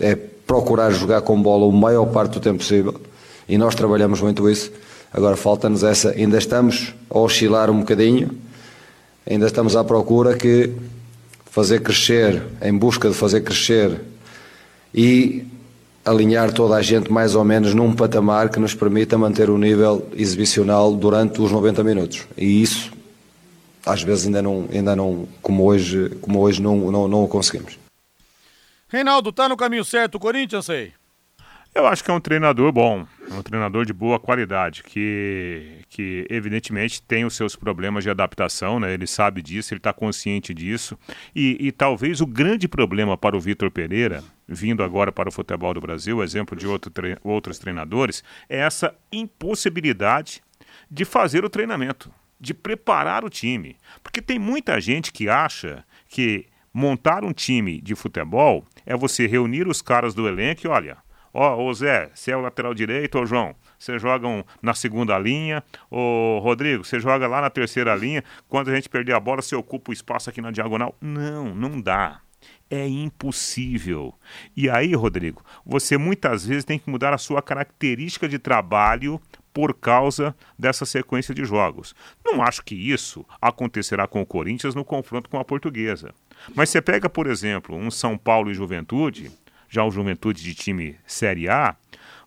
[0.01, 2.95] é procurar jogar com bola o maior parte do tempo possível
[3.49, 4.71] e nós trabalhamos muito isso.
[5.13, 8.31] Agora falta-nos essa, ainda estamos a oscilar um bocadinho,
[9.29, 10.73] ainda estamos à procura que
[11.51, 14.01] fazer crescer, em busca de fazer crescer
[14.95, 15.47] e
[16.05, 20.09] alinhar toda a gente mais ou menos num patamar que nos permita manter o nível
[20.15, 22.27] exibicional durante os 90 minutos.
[22.37, 22.91] E isso
[23.85, 27.79] às vezes ainda não, ainda não como hoje, como hoje não, não, não o conseguimos.
[28.89, 30.93] Reinaldo, tá no caminho certo o Corinthians, sei?
[31.75, 37.03] Eu acho que é um treinador bom, um treinador de boa qualidade, que, que evidentemente
[37.03, 38.93] tem os seus problemas de adaptação, né?
[38.93, 40.99] ele sabe disso, ele está consciente disso.
[41.35, 45.75] E, e, talvez o grande problema para o Vitor Pereira, vindo agora para o futebol
[45.75, 50.43] do Brasil, exemplo de outro tre outros treinadores, é essa impossibilidade
[50.91, 52.11] de fazer o treinamento,
[52.41, 53.77] de preparar o time.
[54.03, 59.67] Porque tem muita gente que acha que montar um time de futebol é você reunir
[59.67, 60.97] os caras do elenco e olha
[61.41, 65.63] Ó, oh, Zé, você é o lateral direito, ô João, você jogam na segunda linha,
[65.89, 69.55] ô Rodrigo, você joga lá na terceira linha, quando a gente perder a bola, você
[69.55, 70.97] ocupa o espaço aqui na diagonal.
[71.01, 72.23] Não, não dá.
[72.69, 74.13] É impossível.
[74.57, 79.21] E aí, Rodrigo, você muitas vezes tem que mudar a sua característica de trabalho
[79.55, 81.95] por causa dessa sequência de jogos.
[82.25, 86.13] Não acho que isso acontecerá com o Corinthians no confronto com a Portuguesa.
[86.53, 89.31] Mas você pega, por exemplo, um São Paulo e Juventude,
[89.69, 91.77] já o Juventude de time Série A,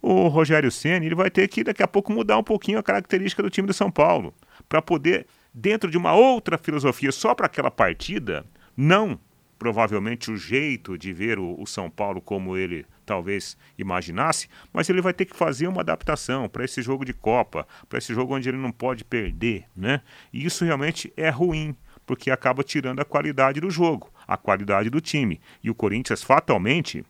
[0.01, 3.43] o Rogério Ceni ele vai ter que daqui a pouco mudar um pouquinho a característica
[3.43, 4.33] do time do São Paulo,
[4.67, 9.19] para poder dentro de uma outra filosofia só para aquela partida, não
[9.61, 15.01] provavelmente o jeito de ver o, o, São Paulo como ele talvez imaginasse, mas ele
[15.01, 18.49] vai ter que fazer uma adaptação para esse jogo de Copa, para esse jogo onde
[18.49, 20.01] ele não pode perder, né?
[20.33, 21.75] E isso realmente é ruim,
[22.07, 25.39] porque acaba tirando a qualidade do jogo, a qualidade do time.
[25.63, 27.05] E o Corinthians fatalmente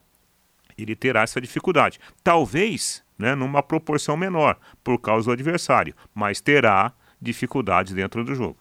[0.76, 1.98] ele terá essa dificuldade.
[2.22, 8.58] Talvez né, numa proporção menor, por causa do adversário, mas terá dificuldades dentro do jogo.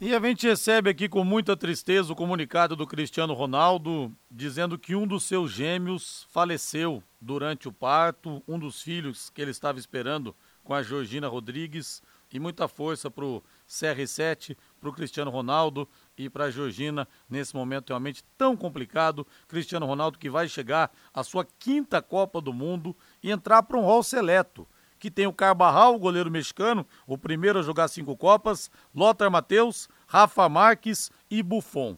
[0.00, 4.94] E a gente recebe aqui com muita tristeza o comunicado do Cristiano Ronaldo dizendo que
[4.94, 10.34] um dos seus gêmeos faleceu durante o parto, um dos filhos que ele estava esperando
[10.64, 12.02] com a Georgina Rodrigues.
[12.32, 17.54] E muita força para o CR7, para o Cristiano Ronaldo e para a Georgina nesse
[17.54, 19.26] momento realmente tão complicado.
[19.46, 23.82] Cristiano Ronaldo que vai chegar à sua quinta Copa do Mundo e entrar para um
[23.82, 24.66] rol seleto.
[24.98, 29.88] Que tem o Carbarral, o goleiro mexicano, o primeiro a jogar cinco Copas, Lothar Matheus,
[30.06, 31.96] Rafa Marques e Buffon.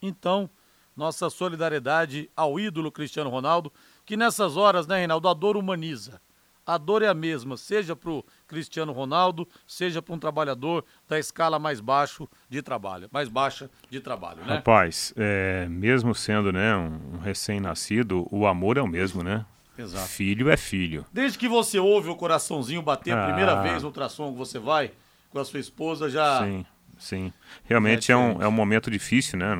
[0.00, 0.50] Então,
[0.94, 3.72] nossa solidariedade ao ídolo Cristiano Ronaldo,
[4.04, 6.20] que nessas horas, né, Reinaldo, a dor humaniza
[6.66, 11.18] a dor é a mesma, seja para o Cristiano Ronaldo, seja para um trabalhador da
[11.18, 14.56] escala mais baixo de trabalho, mais baixa de trabalho, né?
[14.56, 19.44] Rapaz, é, mesmo sendo né, um recém-nascido, o amor é o mesmo, né?
[19.76, 20.06] Exato.
[20.08, 21.04] Filho é filho.
[21.12, 23.22] Desde que você ouve o coraçãozinho bater ah.
[23.22, 24.92] a primeira vez no ultrassom que você vai
[25.30, 26.44] com a sua esposa, já...
[26.44, 26.66] Sim,
[26.98, 27.32] sim.
[27.64, 29.56] Realmente é, é um, é um momento difícil, né?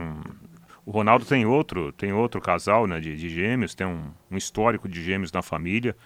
[0.85, 4.88] O Ronaldo tem outro, tem outro casal né, de, de gêmeos, tem um, um histórico
[4.88, 5.97] de gêmeos na família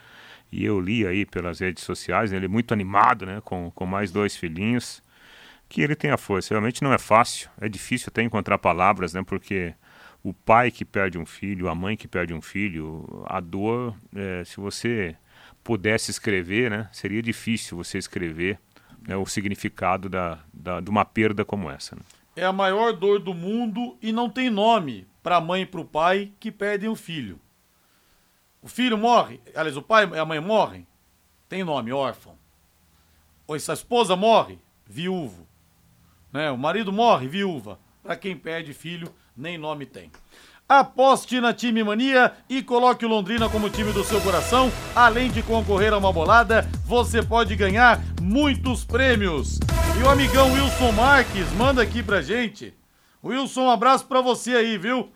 [0.51, 4.11] e eu li aí pelas redes sociais, ele é muito animado, né, com, com mais
[4.11, 5.03] dois filhinhos,
[5.69, 6.55] que ele tem a força.
[6.55, 9.75] Realmente não é fácil, é difícil até encontrar palavras, né, porque
[10.23, 14.45] o pai que perde um filho, a mãe que perde um filho, a dor, é,
[14.45, 15.17] se você
[15.63, 18.59] pudesse escrever, né, seria difícil você escrever
[19.07, 21.97] né, o significado da, da, de uma perda como essa.
[21.97, 22.03] Né?
[22.37, 25.81] É a maior dor do mundo e não tem nome para a mãe e para
[25.81, 27.41] o pai que perdem um filho.
[28.67, 30.85] O filho morre, aliás, o pai e a mãe morrem,
[31.49, 32.35] tem nome, órfão.
[33.47, 35.47] Ou se a esposa morre, viúvo.
[36.33, 36.51] Né?
[36.51, 37.79] O marido morre, viúva.
[38.03, 40.11] Para quem perde filho, nem nome tem.
[40.69, 44.69] Aposte na Time Mania e coloque o Londrina como time do seu coração.
[44.97, 49.61] Além de concorrer a uma bolada, você pode ganhar muitos prêmios.
[49.97, 52.75] E o amigão Wilson Marques manda aqui pra gente.
[53.23, 55.09] Wilson, um abraço pra você aí, viu?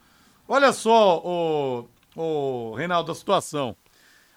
[0.47, 3.77] Olha só, o ô Reinaldo, a situação.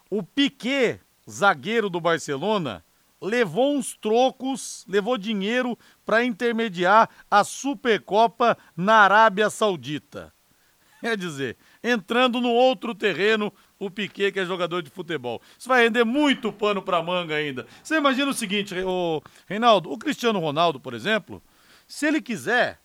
[0.09, 2.83] O Piquet, zagueiro do Barcelona,
[3.21, 10.33] levou uns trocos, levou dinheiro para intermediar a Supercopa na Arábia Saudita.
[10.99, 15.41] Quer dizer, entrando no outro terreno, o Piquet, que é jogador de futebol.
[15.57, 17.65] Isso vai render muito pano para manga ainda.
[17.81, 21.41] Você imagina o seguinte, o Reinaldo, o Cristiano Ronaldo, por exemplo,
[21.87, 22.79] se ele quiser,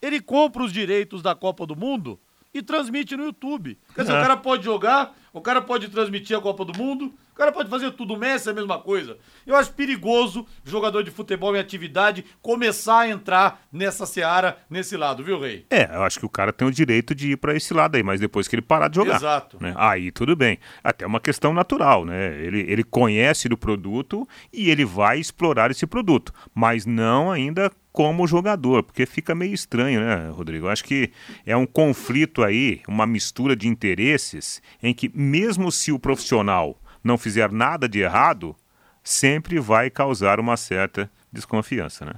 [0.00, 2.18] ele compra os direitos da Copa do Mundo
[2.58, 3.78] e transmite no YouTube.
[3.94, 4.18] Quer dizer, é.
[4.18, 7.68] o cara pode jogar, o cara pode transmitir a Copa do Mundo, O cara pode
[7.68, 9.18] fazer tudo, o Messi é a mesma coisa.
[9.46, 15.22] Eu acho perigoso jogador de futebol em atividade começar a entrar nessa seara, nesse lado,
[15.22, 15.66] viu, Rei?
[15.68, 18.02] É, eu acho que o cara tem o direito de ir para esse lado aí,
[18.02, 19.16] mas depois que ele parar de jogar.
[19.16, 19.58] Exato.
[19.60, 19.74] Né?
[19.76, 20.58] Aí tudo bem.
[20.82, 22.40] Até uma questão natural, né?
[22.40, 28.26] Ele, ele conhece do produto e ele vai explorar esse produto, mas não ainda como
[28.26, 30.66] jogador, porque fica meio estranho, né, Rodrigo?
[30.66, 31.10] Eu acho que
[31.44, 37.16] é um conflito aí, uma mistura de interesses em que mesmo se o profissional não
[37.16, 38.54] fizer nada de errado,
[39.02, 42.14] sempre vai causar uma certa desconfiança, né?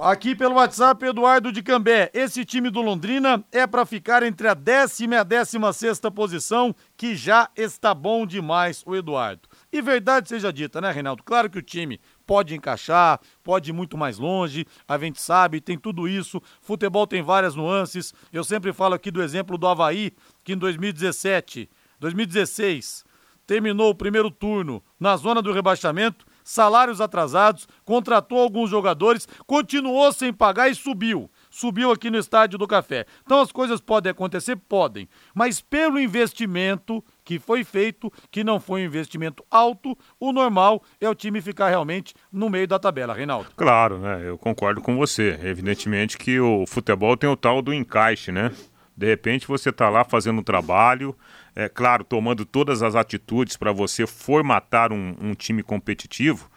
[0.00, 2.10] Aqui pelo WhatsApp, Eduardo de Cambé.
[2.12, 6.74] Esse time do Londrina é para ficar entre a décima e a décima sexta posição,
[6.96, 9.48] que já está bom demais, o Eduardo.
[9.72, 11.22] E verdade seja dita, né, Reinaldo?
[11.22, 15.78] Claro que o time pode encaixar, pode ir muito mais longe, a gente sabe, tem
[15.78, 16.42] tudo isso.
[16.60, 18.12] Futebol tem várias nuances.
[18.32, 20.12] Eu sempre falo aqui do exemplo do Havaí,
[20.42, 21.70] que em 2017,
[22.00, 23.03] 2016
[23.46, 30.32] terminou o primeiro turno na zona do rebaixamento, salários atrasados, contratou alguns jogadores, continuou sem
[30.32, 31.30] pagar e subiu.
[31.50, 33.06] Subiu aqui no Estádio do Café.
[33.24, 34.56] Então as coisas podem acontecer?
[34.56, 35.08] Podem.
[35.34, 41.08] Mas pelo investimento que foi feito, que não foi um investimento alto, o normal é
[41.08, 43.48] o time ficar realmente no meio da tabela, Reinaldo.
[43.56, 44.28] Claro, né?
[44.28, 45.38] Eu concordo com você.
[45.42, 48.50] Evidentemente que o futebol tem o tal do encaixe, né?
[48.96, 51.16] De repente você está lá fazendo um trabalho,
[51.56, 56.50] é claro, tomando todas as atitudes para você formatar um, um time competitivo,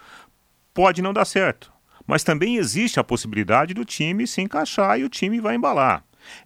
[0.74, 1.72] pode não dar certo.
[2.06, 6.04] Mas também existe a possibilidade do time se encaixar e o time vai embalar.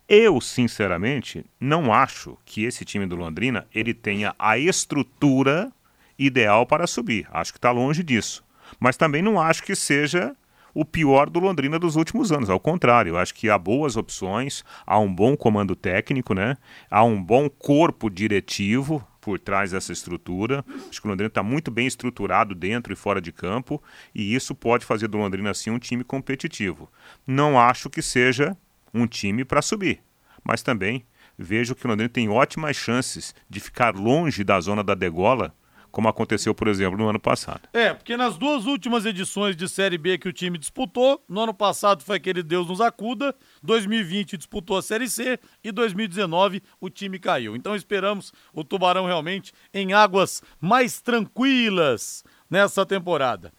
[0.07, 5.71] Eu, sinceramente, não acho que esse time do Londrina ele tenha a estrutura
[6.17, 7.27] ideal para subir.
[7.31, 8.43] Acho que está longe disso.
[8.79, 10.35] Mas também não acho que seja
[10.74, 12.49] o pior do Londrina dos últimos anos.
[12.49, 16.57] Ao contrário, acho que há boas opções, há um bom comando técnico, né?
[16.89, 20.65] há um bom corpo diretivo por trás dessa estrutura.
[20.89, 23.82] Acho que o Londrina está muito bem estruturado dentro e fora de campo
[24.13, 26.89] e isso pode fazer do Londrina assim um time competitivo.
[27.26, 28.57] Não acho que seja
[28.93, 30.01] um time para subir,
[30.43, 31.05] mas também
[31.38, 35.53] vejo que o Londrina tem ótimas chances de ficar longe da zona da degola
[35.91, 37.67] como aconteceu, por exemplo, no ano passado.
[37.73, 41.53] É, porque nas duas últimas edições de Série B que o time disputou, no ano
[41.53, 47.19] passado foi aquele Deus nos acuda, 2020 disputou a Série C e 2019 o time
[47.19, 47.55] caiu.
[47.55, 53.51] Então esperamos o Tubarão realmente em águas mais tranquilas nessa temporada.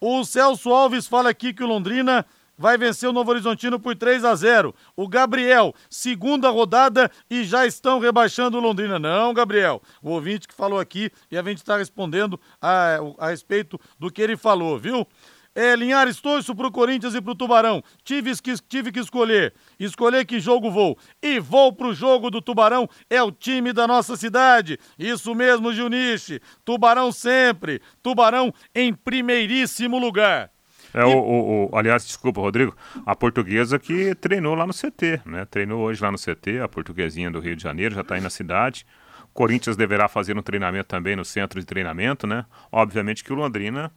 [0.00, 2.24] O Celso Alves fala aqui que o Londrina
[2.58, 4.74] vai vencer o Novo Horizontino por 3 a 0.
[4.96, 8.98] O Gabriel, segunda rodada e já estão rebaixando o Londrina.
[8.98, 9.80] Não, Gabriel.
[10.02, 14.20] O ouvinte que falou aqui e a gente está respondendo a, a respeito do que
[14.20, 15.06] ele falou, viu?
[15.54, 17.82] É, Linhares, torço pro Corinthians e pro Tubarão.
[18.04, 19.52] Tive que, tive que escolher.
[19.76, 20.96] Escolher que jogo vou.
[21.20, 22.88] E vou pro jogo do Tubarão.
[23.10, 24.78] É o time da nossa cidade.
[24.96, 26.40] Isso mesmo, Juniche.
[26.64, 27.82] Tubarão sempre.
[28.00, 30.48] Tubarão em primeiríssimo lugar.
[30.94, 35.44] É, o, o, o, aliás, desculpa, Rodrigo, a portuguesa que treinou lá no CT, né?
[35.44, 38.30] Treinou hoje lá no CT, a portuguesinha do Rio de Janeiro, já está aí na
[38.30, 38.86] cidade.
[39.32, 42.44] Corinthians deverá fazer um treinamento também no centro de treinamento, né?
[42.72, 43.92] Obviamente que o Londrina,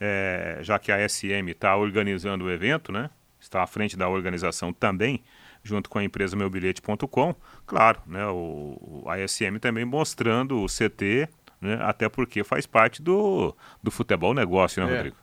[0.00, 3.10] é, já que a SM está organizando o evento, né?
[3.38, 5.22] Está à frente da organização também,
[5.62, 7.34] junto com a empresa meubilhete.com,
[7.66, 8.26] claro, né?
[8.28, 11.28] O, a SM também mostrando o CT,
[11.60, 11.78] né?
[11.82, 14.96] Até porque faz parte do, do futebol negócio, né, é.
[14.96, 15.16] Rodrigo?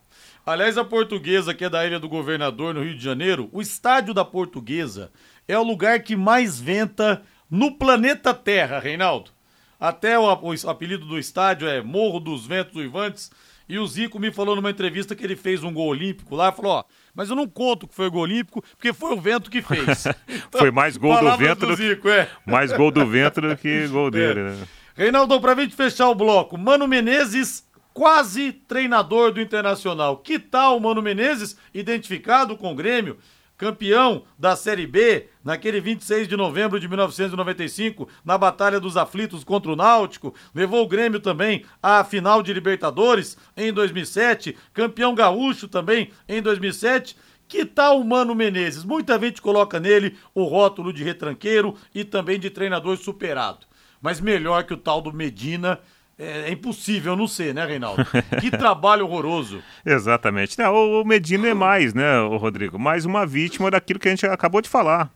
[0.46, 4.14] Aliás, a portuguesa, que é da Ilha do Governador, no Rio de Janeiro, o estádio
[4.14, 5.10] da portuguesa
[5.48, 9.32] é o lugar que mais venta no planeta Terra, Reinaldo.
[9.80, 13.32] Até o, o apelido do estádio é Morro dos Ventos Uivantes.
[13.70, 16.74] E o Zico me falou numa entrevista que ele fez um gol olímpico lá, falou,
[16.74, 16.84] ó,
[17.16, 20.06] mas eu não conto que foi gol olímpico, porque foi o vento que fez.
[20.28, 22.30] Então, foi mais gol do vento do, Zico, é.
[22.46, 24.44] Mais gol do vento do que gol dele, é.
[24.44, 24.68] né?
[24.96, 30.18] Reinaldo, pra gente fechar o bloco, Mano Menezes quase treinador do Internacional.
[30.18, 33.18] Que tal o Mano Menezes, identificado com o Grêmio,
[33.58, 39.72] campeão da Série B, naquele 26 de novembro de 1995, na Batalha dos Aflitos contra
[39.72, 46.10] o Náutico, levou o Grêmio também à final de Libertadores em 2007, campeão gaúcho também
[46.28, 47.16] em 2007.
[47.48, 48.84] Que tal o Mano Menezes?
[48.84, 53.68] Muita gente coloca nele o rótulo de retranqueiro e também de treinador superado.
[54.02, 55.80] Mas melhor que o tal do Medina,
[56.18, 58.06] é, é, impossível não ser, né, Reinaldo?
[58.40, 59.62] Que trabalho horroroso.
[59.86, 60.58] Exatamente.
[60.58, 62.78] Não, o Medina é mais, né, o Rodrigo?
[62.78, 65.12] Mais uma vítima daquilo que a gente acabou de falar.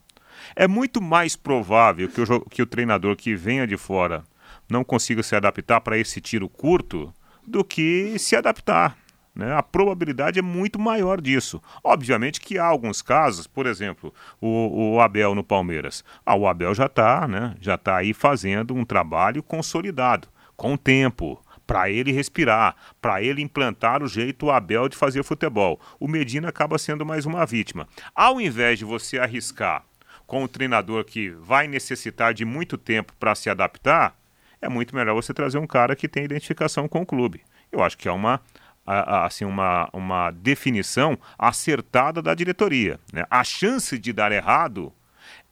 [0.56, 4.24] É muito mais provável que o, que o treinador que venha de fora
[4.70, 7.14] não consiga se adaptar para esse tiro curto
[7.45, 8.98] do que se adaptar.
[9.36, 9.54] Né?
[9.54, 11.62] A probabilidade é muito maior disso.
[11.84, 16.04] Obviamente que há alguns casos, por exemplo, o, o Abel no Palmeiras.
[16.26, 17.56] Ah, o Abel já está né?
[17.62, 20.28] já tá aí fazendo um trabalho consolidado
[20.58, 25.80] com tempo, para ele respirar, para ele implantar o jeito Abel de fazer futebol.
[25.99, 27.88] O Medina acaba sendo mais uma vítima.
[28.16, 29.84] Ao invés de você arriscar
[30.26, 34.16] com um treinador que vai necessitar de muito tempo para se adaptar,
[34.62, 37.41] é muito melhor você trazer um cara que tem identificação com o clube.
[37.72, 38.41] Eu acho que é uma
[38.86, 42.97] assim uma, uma definição acertada da diretoria.
[43.12, 43.26] Né?
[43.30, 44.93] A chance de dar errado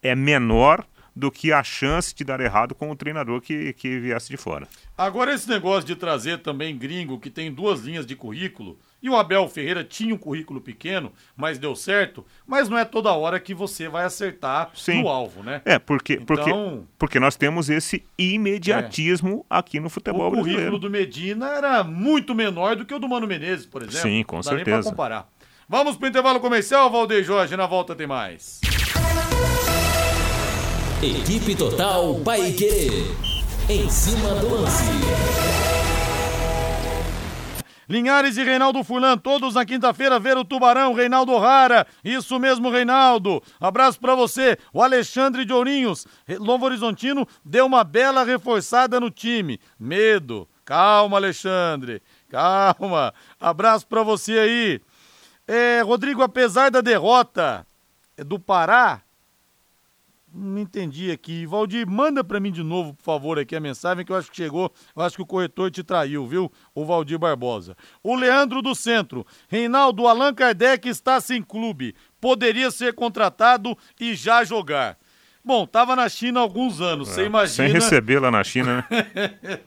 [0.02, 0.86] é menor
[1.16, 4.68] do que a chance de dar errado com o treinador que, que viesse de fora.
[4.98, 9.16] Agora, esse negócio de trazer também gringo que tem duas linhas de currículo, e o
[9.16, 13.54] Abel Ferreira tinha um currículo pequeno, mas deu certo, mas não é toda hora que
[13.54, 15.02] você vai acertar Sim.
[15.02, 15.62] no alvo, né?
[15.64, 16.52] É, porque, então, porque,
[16.98, 19.58] porque nós temos esse imediatismo é.
[19.58, 20.50] aqui no futebol brasileiro.
[20.50, 24.00] O currículo do Medina era muito menor do que o do Mano Menezes, por exemplo.
[24.00, 24.70] Sim, com não dá certeza.
[24.70, 25.28] Nem pra comparar.
[25.68, 28.60] Vamos pro intervalo comercial, Valdeir Jorge, na volta tem mais.
[31.02, 33.04] Equipe Total Paique.
[33.68, 34.82] Em cima do lance.
[37.86, 41.86] Linhares e Reinaldo Fulan, todos na quinta-feira ver o Tubarão, Reinaldo Rara.
[42.02, 43.42] Isso mesmo, Reinaldo.
[43.60, 44.56] Abraço para você.
[44.72, 46.06] O Alexandre de Ourinhos,
[46.40, 49.60] Novo Horizontino, deu uma bela reforçada no time.
[49.78, 50.48] Medo.
[50.64, 52.02] Calma, Alexandre.
[52.30, 53.12] Calma.
[53.38, 54.80] Abraço para você aí.
[55.46, 57.66] É, Rodrigo, apesar da derrota
[58.16, 59.02] do Pará,
[60.36, 61.46] não entendi aqui.
[61.46, 64.36] Valdir, manda para mim de novo, por favor, aqui a mensagem que eu acho que
[64.36, 64.72] chegou.
[64.94, 66.52] Eu acho que o corretor te traiu, viu?
[66.74, 67.76] O Valdir Barbosa.
[68.02, 69.26] O Leandro do Centro.
[69.48, 71.94] Reinaldo, Allan Kardec está sem clube.
[72.20, 74.98] Poderia ser contratado e já jogar.
[75.44, 77.68] Bom, tava na China há alguns anos, é, você imagina.
[77.68, 79.60] Sem receber lá na China, né?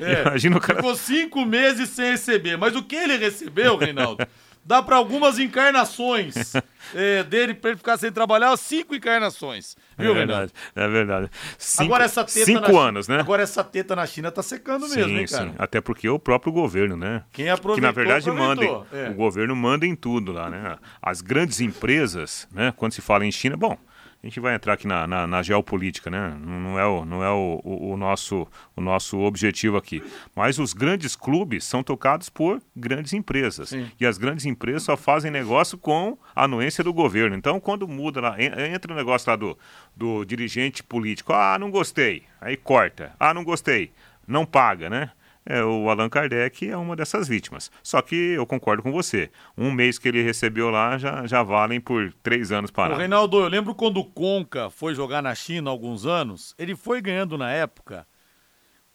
[0.00, 0.76] é, Imagina o cara.
[0.76, 2.58] Ficou cinco meses sem receber.
[2.58, 4.26] Mas o que ele recebeu, Reinaldo?
[4.64, 6.54] Dá para algumas encarnações
[6.94, 9.76] é, dele para ele ficar sem trabalhar, cinco encarnações.
[9.98, 11.30] Viu, é verdade, É verdade.
[11.58, 13.20] Cinco, agora essa teta cinco anos, né?
[13.20, 15.44] Agora essa teta na China tá secando sim, mesmo, hein, cara?
[15.50, 17.22] Sim, até porque o próprio governo, né?
[17.32, 19.10] Quem aproveitou, Que na verdade manda, é.
[19.10, 20.76] o governo manda em tudo lá, né?
[21.02, 22.72] As grandes empresas, né?
[22.76, 23.76] Quando se fala em China, bom,
[24.22, 26.36] a gente vai entrar aqui na, na, na geopolítica, né?
[26.38, 28.46] Não é, o, não é o, o, o, nosso,
[28.76, 30.02] o nosso objetivo aqui.
[30.36, 33.70] Mas os grandes clubes são tocados por grandes empresas.
[33.70, 33.90] Sim.
[33.98, 37.34] E as grandes empresas só fazem negócio com a anuência do governo.
[37.34, 39.58] Então, quando muda lá, entra o negócio lá do,
[39.96, 41.32] do dirigente político.
[41.32, 42.24] Ah, não gostei.
[42.42, 43.12] Aí corta.
[43.18, 43.90] Ah, não gostei.
[44.28, 45.12] Não paga, né?
[45.44, 47.70] É, o Allan Kardec é uma dessas vítimas.
[47.82, 49.30] Só que eu concordo com você.
[49.56, 52.96] Um mês que ele recebeu lá já, já valem por três anos para.
[52.96, 57.00] Reinaldo, eu lembro quando o Conca foi jogar na China há alguns anos, ele foi
[57.00, 58.06] ganhando na época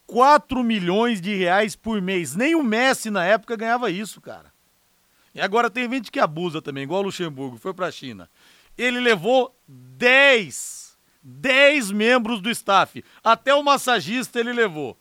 [0.06, 2.36] 4 milhões de reais por mês.
[2.36, 4.54] Nem o Messi na época ganhava isso, cara.
[5.34, 8.30] E agora tem gente que abusa também, igual o Luxemburgo, foi para a China.
[8.78, 13.04] Ele levou 10, 10 membros do staff.
[13.24, 14.98] Até o massagista ele levou.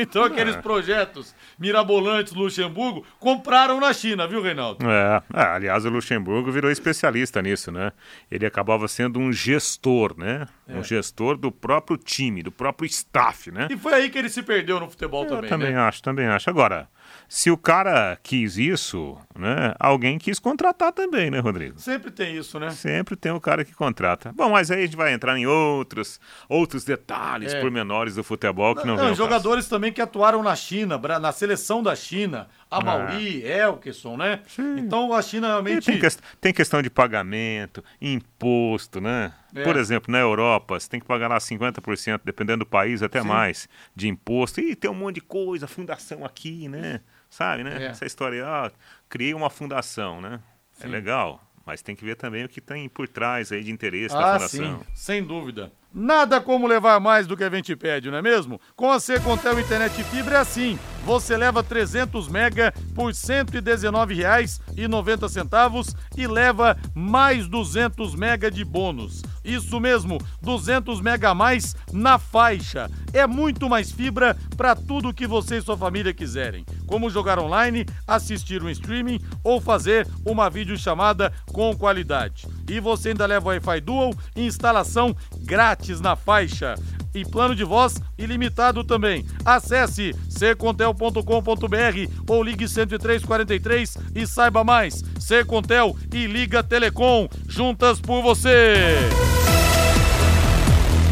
[0.00, 0.60] Então aqueles é.
[0.60, 4.84] projetos mirabolantes do Luxemburgo compraram na China, viu, Reinaldo?
[4.88, 7.92] É, é, aliás, o Luxemburgo virou especialista nisso, né?
[8.30, 10.46] Ele acabava sendo um gestor, né?
[10.66, 10.76] É.
[10.76, 13.68] Um gestor do próprio time, do próprio staff, né?
[13.70, 15.80] E foi aí que ele se perdeu no futebol Eu também, também né?
[15.80, 16.48] acho, também acho.
[16.50, 16.88] Agora,
[17.28, 19.74] se o cara quis isso, né?
[19.78, 21.78] Alguém quis contratar também, né, Rodrigo?
[21.80, 22.70] Sempre tem isso, né?
[22.70, 24.32] Sempre tem o cara que contrata.
[24.32, 27.60] Bom, mas aí a gente vai entrar em outros, outros detalhes é.
[27.60, 31.82] pormenores do futebol que não, não, não Jogadores também que atuaram na China, na seleção
[31.82, 32.84] da China, a é.
[32.84, 34.40] Mauri, Elkeson, né?
[34.46, 34.78] Sim.
[34.78, 35.86] Então a China realmente.
[35.86, 36.08] Tem, que,
[36.40, 39.32] tem, questão de pagamento, imposto, né?
[39.54, 39.62] É.
[39.62, 43.28] Por exemplo, na Europa, você tem que pagar lá 50%, dependendo do país, até Sim.
[43.28, 44.60] mais, de imposto.
[44.60, 47.00] E tem um monte de coisa, fundação aqui, né?
[47.30, 47.84] Sabe, né?
[47.84, 47.86] É.
[47.86, 48.70] Essa história, ah,
[49.08, 50.40] criei uma fundação, né?
[50.78, 50.88] É sim.
[50.88, 54.14] É legal, mas tem que ver também o que tem por trás aí de interesse
[54.14, 54.78] ah, da fundação.
[54.78, 55.72] Sim, sem dúvida.
[55.96, 58.60] Nada como levar mais do que a gente pede, não é mesmo?
[58.74, 60.76] Com a Secontel Internet Fibra é assim.
[61.04, 69.22] Você leva 300 mega por R$ 119,90 e leva mais 200 mega de bônus.
[69.44, 72.90] Isso mesmo, 200 mega a mais na faixa.
[73.12, 77.86] É muito mais fibra para tudo que você e sua família quiserem, como jogar online,
[78.08, 82.48] assistir um streaming ou fazer uma videochamada com qualidade.
[82.68, 86.74] E você ainda leva Wi-Fi Dual e instalação grátis na faixa.
[87.14, 89.24] E plano de voz ilimitado também.
[89.44, 95.02] Acesse ccontel.com.br ou ligue 10343 e saiba mais.
[95.20, 98.98] Secontel e Liga Telecom, juntas por você.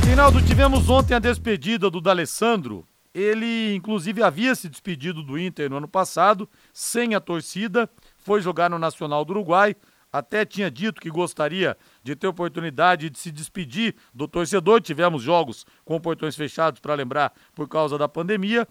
[0.05, 2.85] Finaldo, tivemos ontem a despedida do D'Alessandro.
[3.15, 7.89] Ele, inclusive, havia se despedido do Inter no ano passado, sem a torcida,
[8.19, 9.77] foi jogar no Nacional do Uruguai,
[10.13, 14.81] até tinha dito que gostaria de ter oportunidade de se despedir do torcedor.
[14.81, 18.69] Tivemos jogos com portões fechados, para lembrar, por causa da pandemia.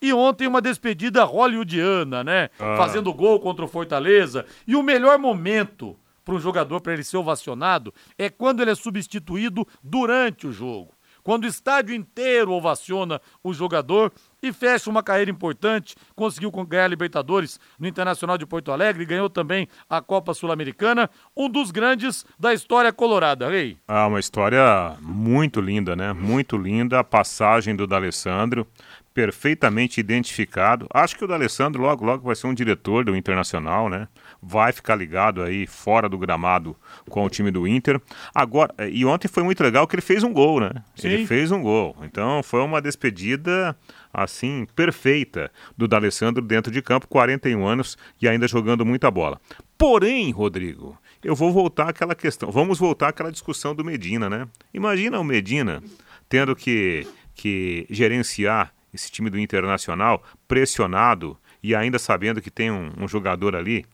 [0.00, 2.50] E ontem uma despedida hollywoodiana, né?
[2.58, 2.76] Ah.
[2.76, 4.44] Fazendo gol contra o Fortaleza.
[4.66, 8.74] E o melhor momento para um jogador, para ele ser ovacionado, é quando ele é
[8.74, 10.92] substituído durante o jogo.
[11.22, 14.12] Quando o estádio inteiro ovaciona o jogador
[14.42, 19.30] e fecha uma carreira importante, conseguiu ganhar a Libertadores no Internacional de Porto Alegre, ganhou
[19.30, 23.78] também a Copa Sul-Americana, um dos grandes da história colorada, Rei.
[23.86, 26.12] Ah, uma história muito linda, né?
[26.12, 28.66] Muito linda a passagem do D'Alessandro,
[29.14, 30.86] perfeitamente identificado.
[30.92, 34.08] Acho que o D'Alessandro logo logo vai ser um diretor do Internacional, né?
[34.42, 36.76] Vai ficar ligado aí fora do gramado
[37.08, 38.00] com o time do Inter.
[38.34, 40.72] Agora, e ontem foi muito legal que ele fez um gol, né?
[41.00, 41.26] Ele Sim.
[41.26, 41.96] fez um gol.
[42.02, 43.76] Então foi uma despedida
[44.12, 49.40] assim perfeita do D'Alessandro dentro de campo, 41 anos e ainda jogando muita bola.
[49.78, 52.50] Porém, Rodrigo, eu vou voltar àquela questão.
[52.50, 54.48] Vamos voltar àquela discussão do Medina, né?
[54.74, 55.82] Imagina o Medina
[56.28, 62.92] tendo que, que gerenciar esse time do Internacional pressionado e ainda sabendo que tem um,
[62.98, 63.86] um jogador ali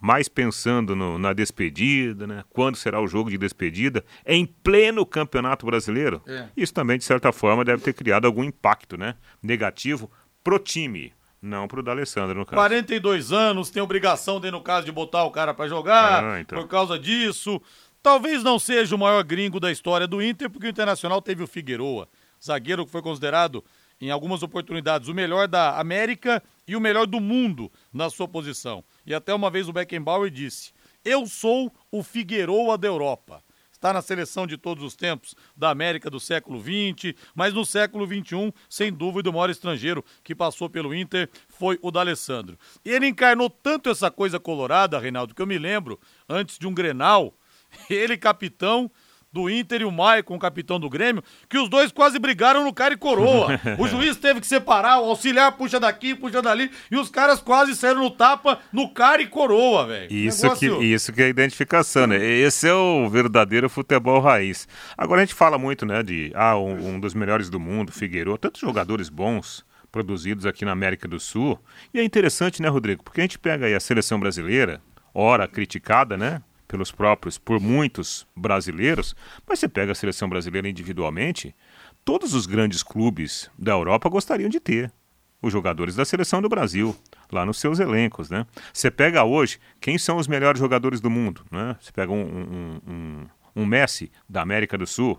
[0.00, 2.44] mais pensando no- na despedida, né?
[2.50, 4.04] Quando será o jogo de despedida?
[4.24, 6.22] Em pleno Campeonato Brasileiro.
[6.26, 6.46] É.
[6.56, 9.16] Isso também, de certa forma, deve ter criado algum impacto, né?
[9.42, 10.10] Negativo
[10.44, 12.56] pro time, não pro D'Alessandro, no caso.
[12.56, 16.58] 42 anos, tem obrigação, dentro no caso, de botar o cara pra jogar, Ah, então.
[16.60, 17.60] por causa disso.
[18.02, 21.46] Talvez não seja o maior gringo da história do Inter, porque o Internacional teve o
[21.48, 22.08] Figueroa,
[22.42, 23.64] zagueiro que foi considerado,
[24.00, 28.84] em algumas oportunidades, o melhor da América e o melhor do mundo na sua posição.
[29.06, 33.42] E até uma vez o Beckenbauer disse: Eu sou o Figueroa da Europa.
[33.72, 38.04] Está na seleção de todos os tempos da América do século XX, mas no século
[38.04, 42.58] XXI, sem dúvida, o maior estrangeiro que passou pelo Inter foi o D'Alessandro.
[42.84, 45.98] E ele encarnou tanto essa coisa colorada, Reinaldo, que eu me lembro,
[46.28, 47.32] antes de um Grenal,
[47.88, 48.90] ele capitão
[49.32, 52.94] do Inter e o Maicon, capitão do Grêmio, que os dois quase brigaram no cara
[52.94, 53.48] e coroa.
[53.78, 57.76] O juiz teve que separar, o auxiliar puxa daqui, puxa dali, e os caras quase
[57.76, 60.12] saíram no tapa no cara e coroa, velho.
[60.12, 62.16] Isso, Negócio- que, isso que é identificação, né?
[62.24, 64.66] Esse é o verdadeiro futebol raiz.
[64.96, 68.36] Agora a gente fala muito, né, de ah, um, um dos melhores do mundo, Figueiredo,
[68.38, 71.58] tantos jogadores bons produzidos aqui na América do Sul.
[71.92, 73.02] E é interessante, né, Rodrigo?
[73.02, 74.80] Porque a gente pega aí a seleção brasileira,
[75.14, 76.42] ora criticada, né?
[76.68, 79.16] Pelos próprios, por muitos brasileiros,
[79.48, 81.54] mas você pega a seleção brasileira individualmente,
[82.04, 84.92] todos os grandes clubes da Europa gostariam de ter
[85.40, 86.94] os jogadores da seleção do Brasil
[87.32, 88.46] lá nos seus elencos, né?
[88.72, 91.76] Você pega hoje quem são os melhores jogadores do mundo, né?
[91.80, 95.18] Você pega um, um, um, um Messi da América do Sul,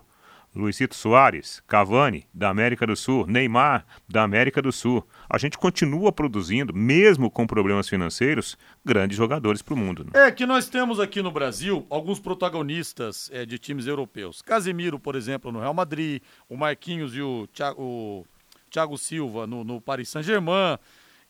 [0.54, 5.06] Luizito Soares, Cavani da América do Sul, Neymar da América do Sul.
[5.28, 10.04] A gente continua produzindo, mesmo com problemas financeiros, grandes jogadores para o mundo.
[10.04, 10.26] Né?
[10.26, 14.42] É que nós temos aqui no Brasil alguns protagonistas é, de times europeus.
[14.42, 18.26] Casemiro, por exemplo, no Real Madrid, o Marquinhos e o Thiago, o
[18.68, 20.78] Thiago Silva no, no Paris Saint-Germain.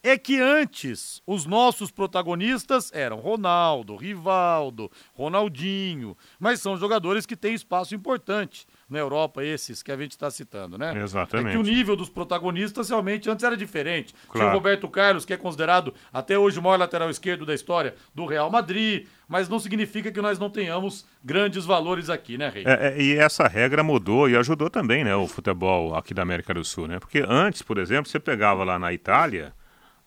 [0.02, 7.52] É que antes os nossos protagonistas eram Ronaldo, Rivaldo, Ronaldinho, mas são jogadores que têm
[7.52, 11.01] espaço importante na Europa, esses que a gente está citando, né?
[11.01, 11.49] Exatamente.
[11.49, 14.12] É que o nível dos protagonistas realmente antes era diferente.
[14.12, 14.49] Tinha Claro.
[14.51, 18.26] o Roberto Carlos, que é considerado até hoje o maior lateral esquerdo da história do
[18.26, 22.64] Real Madrid, mas não significa que nós não tenhamos grandes valores aqui, né, Rei?
[22.66, 26.53] É, é, e essa regra mudou e ajudou também, né, o futebol aqui da América
[26.53, 26.99] do Sul, né?
[26.99, 29.53] Porque antes, por exemplo, você pegava lá na Itália,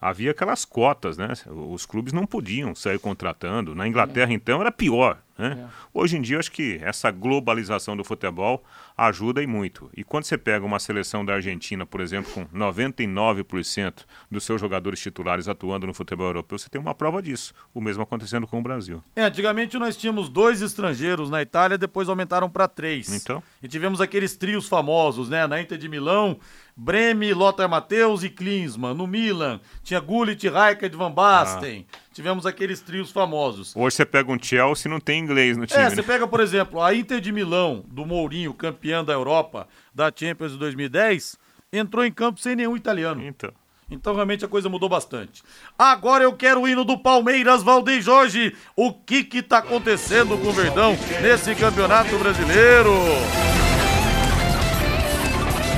[0.02, 1.30] havia aquelas cotas, né?
[1.48, 3.74] Os clubes não podiam sair contratando.
[3.74, 5.68] Na Inglaterra, então, era pior, né?
[5.94, 8.64] Hoje em dia, acho que essa globalização do futebol
[8.96, 9.90] ajuda e muito.
[9.96, 15.00] E quando você pega uma seleção da Argentina, por exemplo, com 99% dos seus jogadores
[15.00, 17.54] titulares atuando no futebol europeu, você tem uma prova disso.
[17.74, 19.04] O mesmo acontecendo com o Brasil.
[19.16, 23.10] É, antigamente nós tínhamos dois estrangeiros na Itália, depois aumentaram para três.
[23.12, 23.42] Então?
[23.62, 25.48] E tivemos aqueles trios famosos, né?
[25.48, 26.40] Na Inter de Milão,
[26.76, 28.94] Breme, Lothar Matheus e Klinsmann.
[28.94, 31.86] No Milan, tinha Gullit, Rijkaard, Van Basten.
[31.92, 31.98] Ah.
[32.14, 33.76] Tivemos aqueles trios famosos.
[33.76, 35.80] Hoje você pega um Chelsea e não tem inglês no time.
[35.80, 35.90] É, né?
[35.90, 40.54] você pega, por exemplo, a Inter de Milão, do Mourinho, campeã da Europa, da Champions
[40.54, 41.38] de 2010,
[41.72, 43.24] entrou em campo sem nenhum italiano.
[43.24, 43.52] Então.
[43.90, 45.44] Então realmente a coisa mudou bastante.
[45.78, 48.56] Agora eu quero o hino do Palmeiras, Valdeir Jorge.
[48.76, 52.92] O que que tá acontecendo com o Verdão nesse campeonato brasileiro?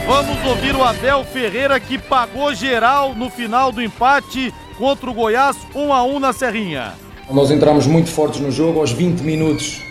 [0.08, 5.58] Vamos ouvir o Abel Ferreira que pagou geral no final do empate contra o Goiás
[5.74, 6.93] 1 a 1 na Serrinha.
[7.32, 9.82] Nós entramos muito fortes no jogo, aos 20 minutos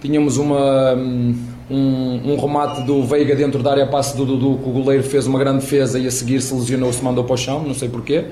[0.00, 0.94] tínhamos uma,
[1.70, 5.26] um, um remate do Veiga dentro da área passe do Dudu, que o goleiro fez
[5.26, 7.88] uma grande defesa e a seguir se lesionou, se mandou para o chão, não sei
[7.88, 8.26] porquê.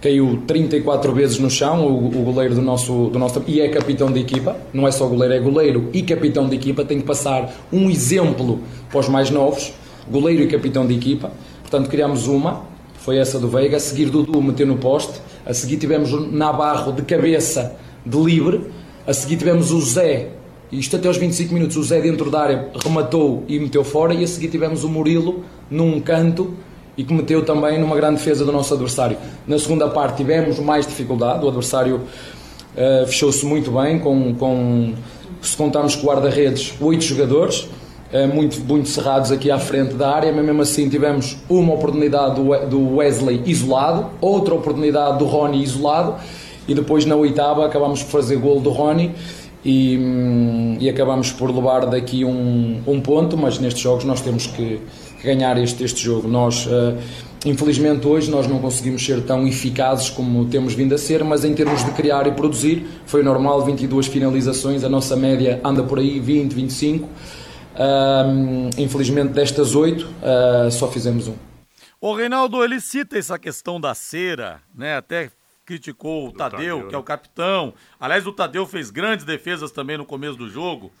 [0.00, 3.42] Caiu 34 vezes no chão, o, o goleiro do nosso, do nosso.
[3.48, 6.84] e é capitão de equipa, não é só goleiro, é goleiro e capitão de equipa.
[6.84, 8.60] Tem que passar um exemplo
[8.90, 9.72] para os mais novos,
[10.10, 11.30] goleiro e capitão de equipa.
[11.62, 13.76] Portanto, criámos uma, foi essa do Veiga.
[13.76, 15.20] A seguir, Dudu meteu no poste.
[15.44, 18.70] A seguir, tivemos o Navarro de cabeça de livre.
[19.06, 20.30] A seguir, tivemos o Zé.
[20.70, 24.12] Isto até aos 25 minutos, o Zé dentro da área rematou e meteu fora.
[24.12, 26.54] E a seguir, tivemos o Murilo num canto
[26.98, 29.16] e que meteu também numa grande defesa do nosso adversário.
[29.46, 31.44] Na segunda parte, tivemos mais dificuldade.
[31.44, 34.94] O adversário uh, fechou-se muito bem, com, com
[35.40, 37.68] se contarmos com guarda-redes, oito jogadores.
[38.10, 42.40] Eh, muito, muito cerrados aqui à frente da área, mas mesmo assim tivemos uma oportunidade
[42.70, 46.14] do Wesley isolado, outra oportunidade do Rony isolado
[46.66, 49.14] e depois na oitava acabamos por fazer gol do Rony
[49.62, 54.46] e, hum, e acabamos por levar daqui um, um ponto, mas nestes jogos nós temos
[54.46, 54.80] que,
[55.22, 56.28] ganhar este, este jogo.
[56.28, 56.96] Nós, uh,
[57.44, 61.54] infelizmente, hoje nós não conseguimos ser tão eficazes como temos vindo a ser, mas em
[61.54, 66.20] termos de criar e produzir, foi normal 22 finalizações, a nossa média anda por aí
[66.20, 67.08] 20, 25.
[67.78, 71.36] Uh, infelizmente, destas oito, uh, só fizemos um.
[72.00, 74.96] O Reinaldo, ele cita essa questão da cera, né?
[74.96, 75.30] Até
[75.64, 77.06] criticou o Tadeu, Tadeu, que é o né?
[77.06, 77.74] capitão.
[78.00, 80.92] Aliás, o Tadeu fez grandes defesas também no começo do jogo.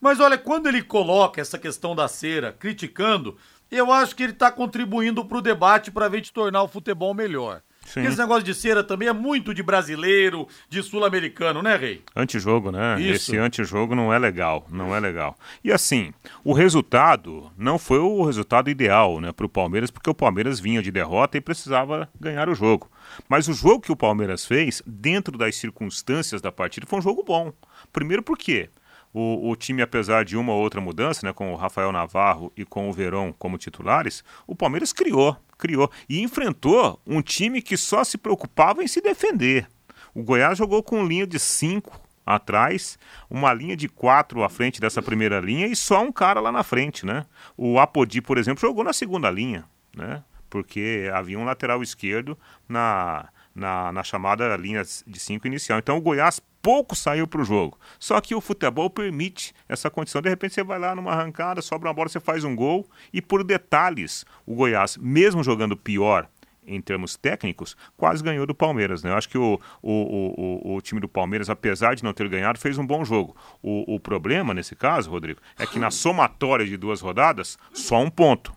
[0.00, 3.36] Mas olha, quando ele coloca essa questão da cera, criticando,
[3.70, 7.14] eu acho que ele está contribuindo para o debate para a gente tornar o futebol
[7.14, 7.62] melhor.
[7.84, 8.00] Sim.
[8.00, 12.02] Porque esse negócio de cera também é muito de brasileiro, de sul-americano, né, Rei?
[12.16, 13.00] Antijogo, né?
[13.00, 13.32] Isso.
[13.32, 15.36] Esse antijogo não é legal, não é legal.
[15.62, 16.12] E assim,
[16.42, 20.82] o resultado não foi o resultado ideal, né, para o Palmeiras, porque o Palmeiras vinha
[20.82, 22.90] de derrota e precisava ganhar o jogo.
[23.28, 27.22] Mas o jogo que o Palmeiras fez, dentro das circunstâncias da partida, foi um jogo
[27.22, 27.52] bom.
[27.92, 28.70] Primeiro porque
[29.14, 32.64] o, o, time, apesar de uma ou outra mudança, né, com o Rafael Navarro e
[32.64, 38.04] com o Verón como titulares, o Palmeiras criou, criou e enfrentou um time que só
[38.04, 39.68] se preocupava em se defender.
[40.14, 42.98] O Goiás jogou com linha de cinco atrás,
[43.28, 46.62] uma linha de quatro à frente dessa primeira linha e só um cara lá na
[46.62, 47.26] frente, né?
[47.56, 50.22] O Apodi, por exemplo, jogou na segunda linha, né?
[50.48, 52.38] Porque havia um lateral esquerdo
[52.68, 55.78] na, na, na chamada linha de cinco inicial.
[55.78, 57.78] Então o Goiás pouco saiu para o jogo.
[57.98, 60.22] Só que o futebol permite essa condição.
[60.22, 62.88] De repente você vai lá numa arrancada, sobra uma bola, você faz um gol.
[63.12, 66.28] E por detalhes, o Goiás, mesmo jogando pior
[66.66, 69.02] em termos técnicos, quase ganhou do Palmeiras.
[69.02, 69.10] Né?
[69.10, 72.58] Eu acho que o, o, o, o, time do Palmeiras, apesar de não ter ganhado,
[72.58, 73.36] fez um bom jogo.
[73.62, 78.08] O, o problema, nesse caso, Rodrigo, é que na somatória de duas rodadas, só um
[78.08, 78.54] ponto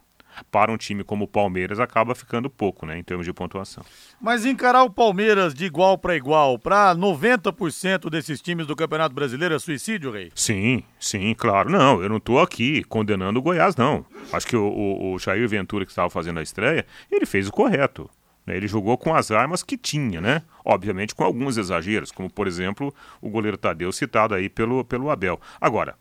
[0.51, 3.83] para um time como o Palmeiras acaba ficando pouco, né, em termos de pontuação.
[4.21, 9.55] Mas encarar o Palmeiras de igual para igual para 90% desses times do Campeonato Brasileiro
[9.55, 10.31] é suicídio, Rei?
[10.35, 11.69] Sim, sim, claro.
[11.69, 14.05] Não, eu não estou aqui condenando o Goiás, não.
[14.31, 17.51] Acho que o, o, o Jair Ventura, que estava fazendo a estreia, ele fez o
[17.51, 18.09] correto.
[18.47, 18.55] Né?
[18.55, 20.41] Ele jogou com as armas que tinha, né?
[20.63, 25.39] Obviamente com alguns exageros, como por exemplo o goleiro Tadeu citado aí pelo, pelo Abel.
[25.59, 25.95] Agora,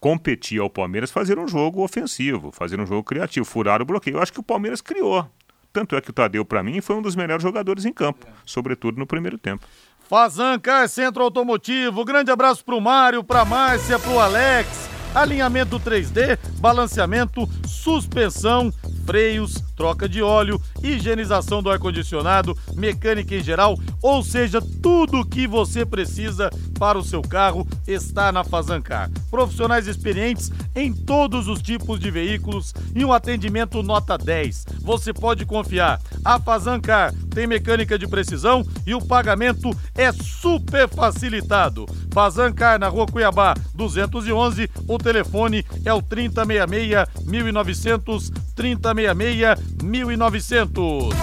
[0.00, 4.16] competir ao Palmeiras fazer um jogo ofensivo, fazer um jogo criativo, furar o bloqueio.
[4.16, 5.30] Eu acho que o Palmeiras criou.
[5.72, 8.98] Tanto é que o Tadeu, para mim, foi um dos melhores jogadores em campo, sobretudo
[8.98, 9.64] no primeiro tempo.
[10.08, 12.04] Fazanca, Centro Automotivo.
[12.04, 14.88] Grande abraço pro Mário, pra Márcia, pro Alex.
[15.14, 18.72] Alinhamento 3D, balanceamento, suspensão,
[19.10, 25.48] freios, troca de óleo, higienização do ar-condicionado, mecânica em geral, ou seja, tudo o que
[25.48, 26.48] você precisa
[26.78, 29.10] para o seu carro está na Fazancar.
[29.28, 34.66] Profissionais experientes em todos os tipos de veículos e um atendimento nota 10.
[34.80, 36.00] Você pode confiar.
[36.24, 41.84] A Fazancar tem mecânica de precisão e o pagamento é super facilitado.
[42.12, 48.99] Fazancar na Rua Cuiabá 211, o telefone é o 3066 1900 3066
[49.82, 51.14] 1900.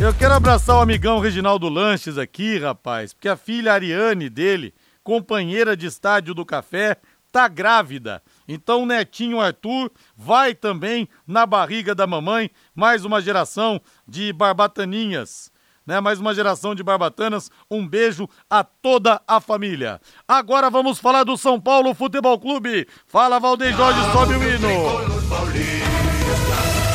[0.00, 4.72] Eu quero abraçar o amigão Reginaldo Lanches aqui, rapaz, porque a filha Ariane dele,
[5.02, 6.96] companheira de estádio do café,
[7.32, 8.22] tá grávida.
[8.46, 15.50] Então o netinho Arthur vai também na barriga da mamãe, mais uma geração de barbataninhas.
[15.88, 17.50] Né, mais uma geração de barbatanas.
[17.70, 19.98] Um beijo a toda a família.
[20.28, 22.86] Agora vamos falar do São Paulo Futebol Clube.
[23.06, 24.68] Fala, Valdeir Jorge, sobe o hino.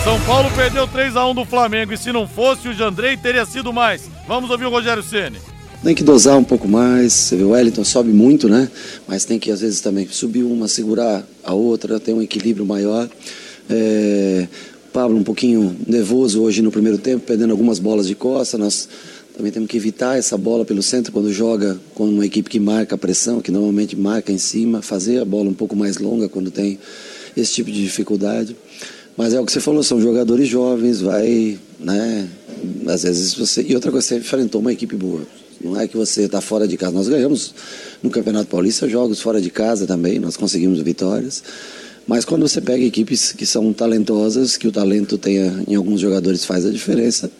[0.03, 3.47] São Paulo perdeu 3 a 1 do Flamengo e se não fosse o Jandrei teria
[3.47, 4.07] sido mais.
[4.27, 5.39] Vamos ouvir o Rogério Ceni.
[5.83, 7.13] Tem que dosar um pouco mais.
[7.13, 8.69] Você vê o Wellington sobe muito, né?
[9.07, 13.09] Mas tem que às vezes também subir uma, segurar a outra, ter um equilíbrio maior.
[13.67, 14.47] É...
[14.93, 18.59] Pablo um pouquinho nervoso hoje no primeiro tempo, perdendo algumas bolas de costa.
[18.59, 18.87] Nós
[19.35, 22.93] também temos que evitar essa bola pelo centro quando joga com uma equipe que marca
[22.93, 26.51] a pressão, que normalmente marca em cima, fazer a bola um pouco mais longa quando
[26.51, 26.77] tem
[27.35, 28.55] esse tipo de dificuldade.
[29.17, 32.29] Mas é o que você falou, são jogadores jovens, vai, né?
[32.87, 33.65] Às vezes você.
[33.67, 35.21] E outra coisa, você enfrentou uma equipe boa.
[35.59, 36.91] Não é que você está fora de casa.
[36.91, 37.55] Nós ganhamos
[38.03, 41.43] no Campeonato Paulista jogos fora de casa também, nós conseguimos vitórias.
[42.07, 46.45] Mas quando você pega equipes que são talentosas, que o talento tenha, em alguns jogadores
[46.45, 47.31] faz a diferença,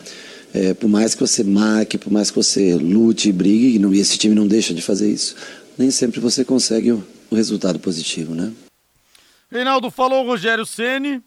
[0.53, 4.17] é, por mais que você marque, por mais que você lute e brigue, e esse
[4.17, 5.35] time não deixa de fazer isso,
[5.77, 8.51] nem sempre você consegue o, o resultado positivo, né?
[9.51, 11.21] Reinaldo falou Rogério Ceni,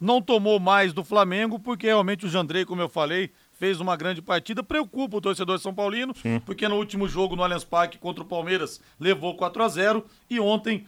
[0.00, 4.22] não tomou mais do Flamengo, porque realmente o Jandrei, como eu falei, fez uma grande
[4.22, 4.62] partida.
[4.62, 6.40] Preocupa o torcedor São Paulino, Sim.
[6.46, 10.38] porque no último jogo no Allianz Parque contra o Palmeiras levou 4 a 0 e
[10.40, 10.86] ontem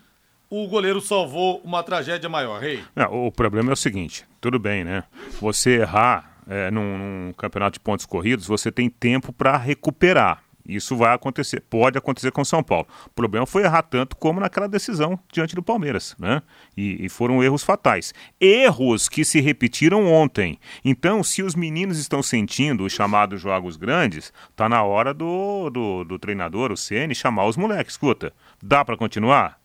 [0.50, 2.60] o goleiro salvou uma tragédia maior.
[2.60, 2.82] Rei.
[2.94, 5.04] Não, o problema é o seguinte: tudo bem, né?
[5.40, 10.42] Você errar é, num, num campeonato de pontos corridos, você tem tempo para recuperar.
[10.66, 12.86] Isso vai acontecer, pode acontecer com São Paulo.
[13.06, 16.42] O problema foi errar tanto como naquela decisão diante do Palmeiras, né?
[16.76, 18.14] E, e, foram erros fatais.
[18.40, 20.60] Erros que se repetiram ontem.
[20.84, 26.04] Então, se os meninos estão sentindo os chamados jogos grandes, tá na hora do, do,
[26.04, 27.94] do treinador, o CN, chamar os moleques.
[27.94, 28.32] Escuta,
[28.62, 29.59] dá para continuar?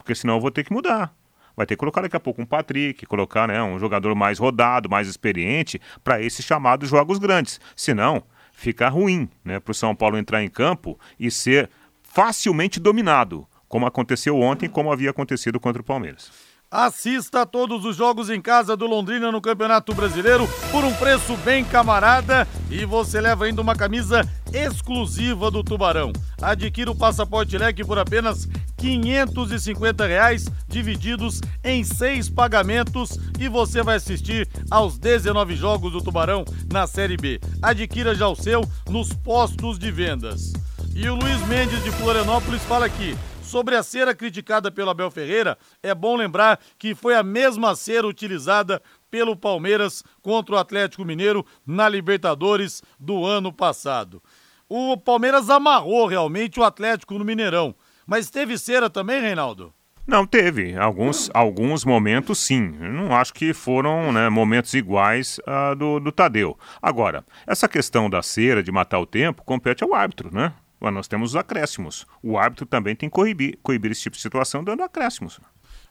[0.00, 1.14] Porque senão eu vou ter que mudar
[1.56, 4.88] vai ter que colocar daqui a pouco um Patrick, colocar né, um jogador mais rodado,
[4.88, 7.60] mais experiente para esses chamados jogos grandes.
[7.76, 11.68] Senão, fica ruim né, para o São Paulo entrar em campo e ser
[12.02, 16.49] facilmente dominado, como aconteceu ontem, como havia acontecido contra o Palmeiras.
[16.72, 21.36] Assista a todos os jogos em casa do Londrina no Campeonato Brasileiro por um preço
[21.38, 24.20] bem camarada e você leva ainda uma camisa
[24.52, 26.12] exclusiva do Tubarão.
[26.40, 33.96] Adquira o passaporte leque por apenas 550 reais, divididos em seis pagamentos e você vai
[33.96, 37.40] assistir aos 19 jogos do Tubarão na Série B.
[37.60, 40.52] Adquira já o seu nos postos de vendas.
[40.94, 43.16] E o Luiz Mendes de Florianópolis fala aqui.
[43.50, 48.06] Sobre a cera criticada pelo Abel Ferreira, é bom lembrar que foi a mesma cera
[48.06, 48.80] utilizada
[49.10, 54.22] pelo Palmeiras contra o Atlético Mineiro na Libertadores do ano passado.
[54.68, 57.74] O Palmeiras amarrou realmente o Atlético no Mineirão.
[58.06, 59.74] Mas teve cera também, Reinaldo?
[60.06, 60.76] Não, teve.
[60.76, 62.60] Alguns, alguns momentos, sim.
[62.60, 66.56] Não acho que foram né, momentos iguais uh, do, do Tadeu.
[66.80, 70.52] Agora, essa questão da cera, de matar o tempo, compete ao árbitro, né?
[70.88, 72.06] Nós temos os acréscimos.
[72.22, 75.40] O árbitro também tem que coibir, coibir esse tipo de situação dando acréscimos.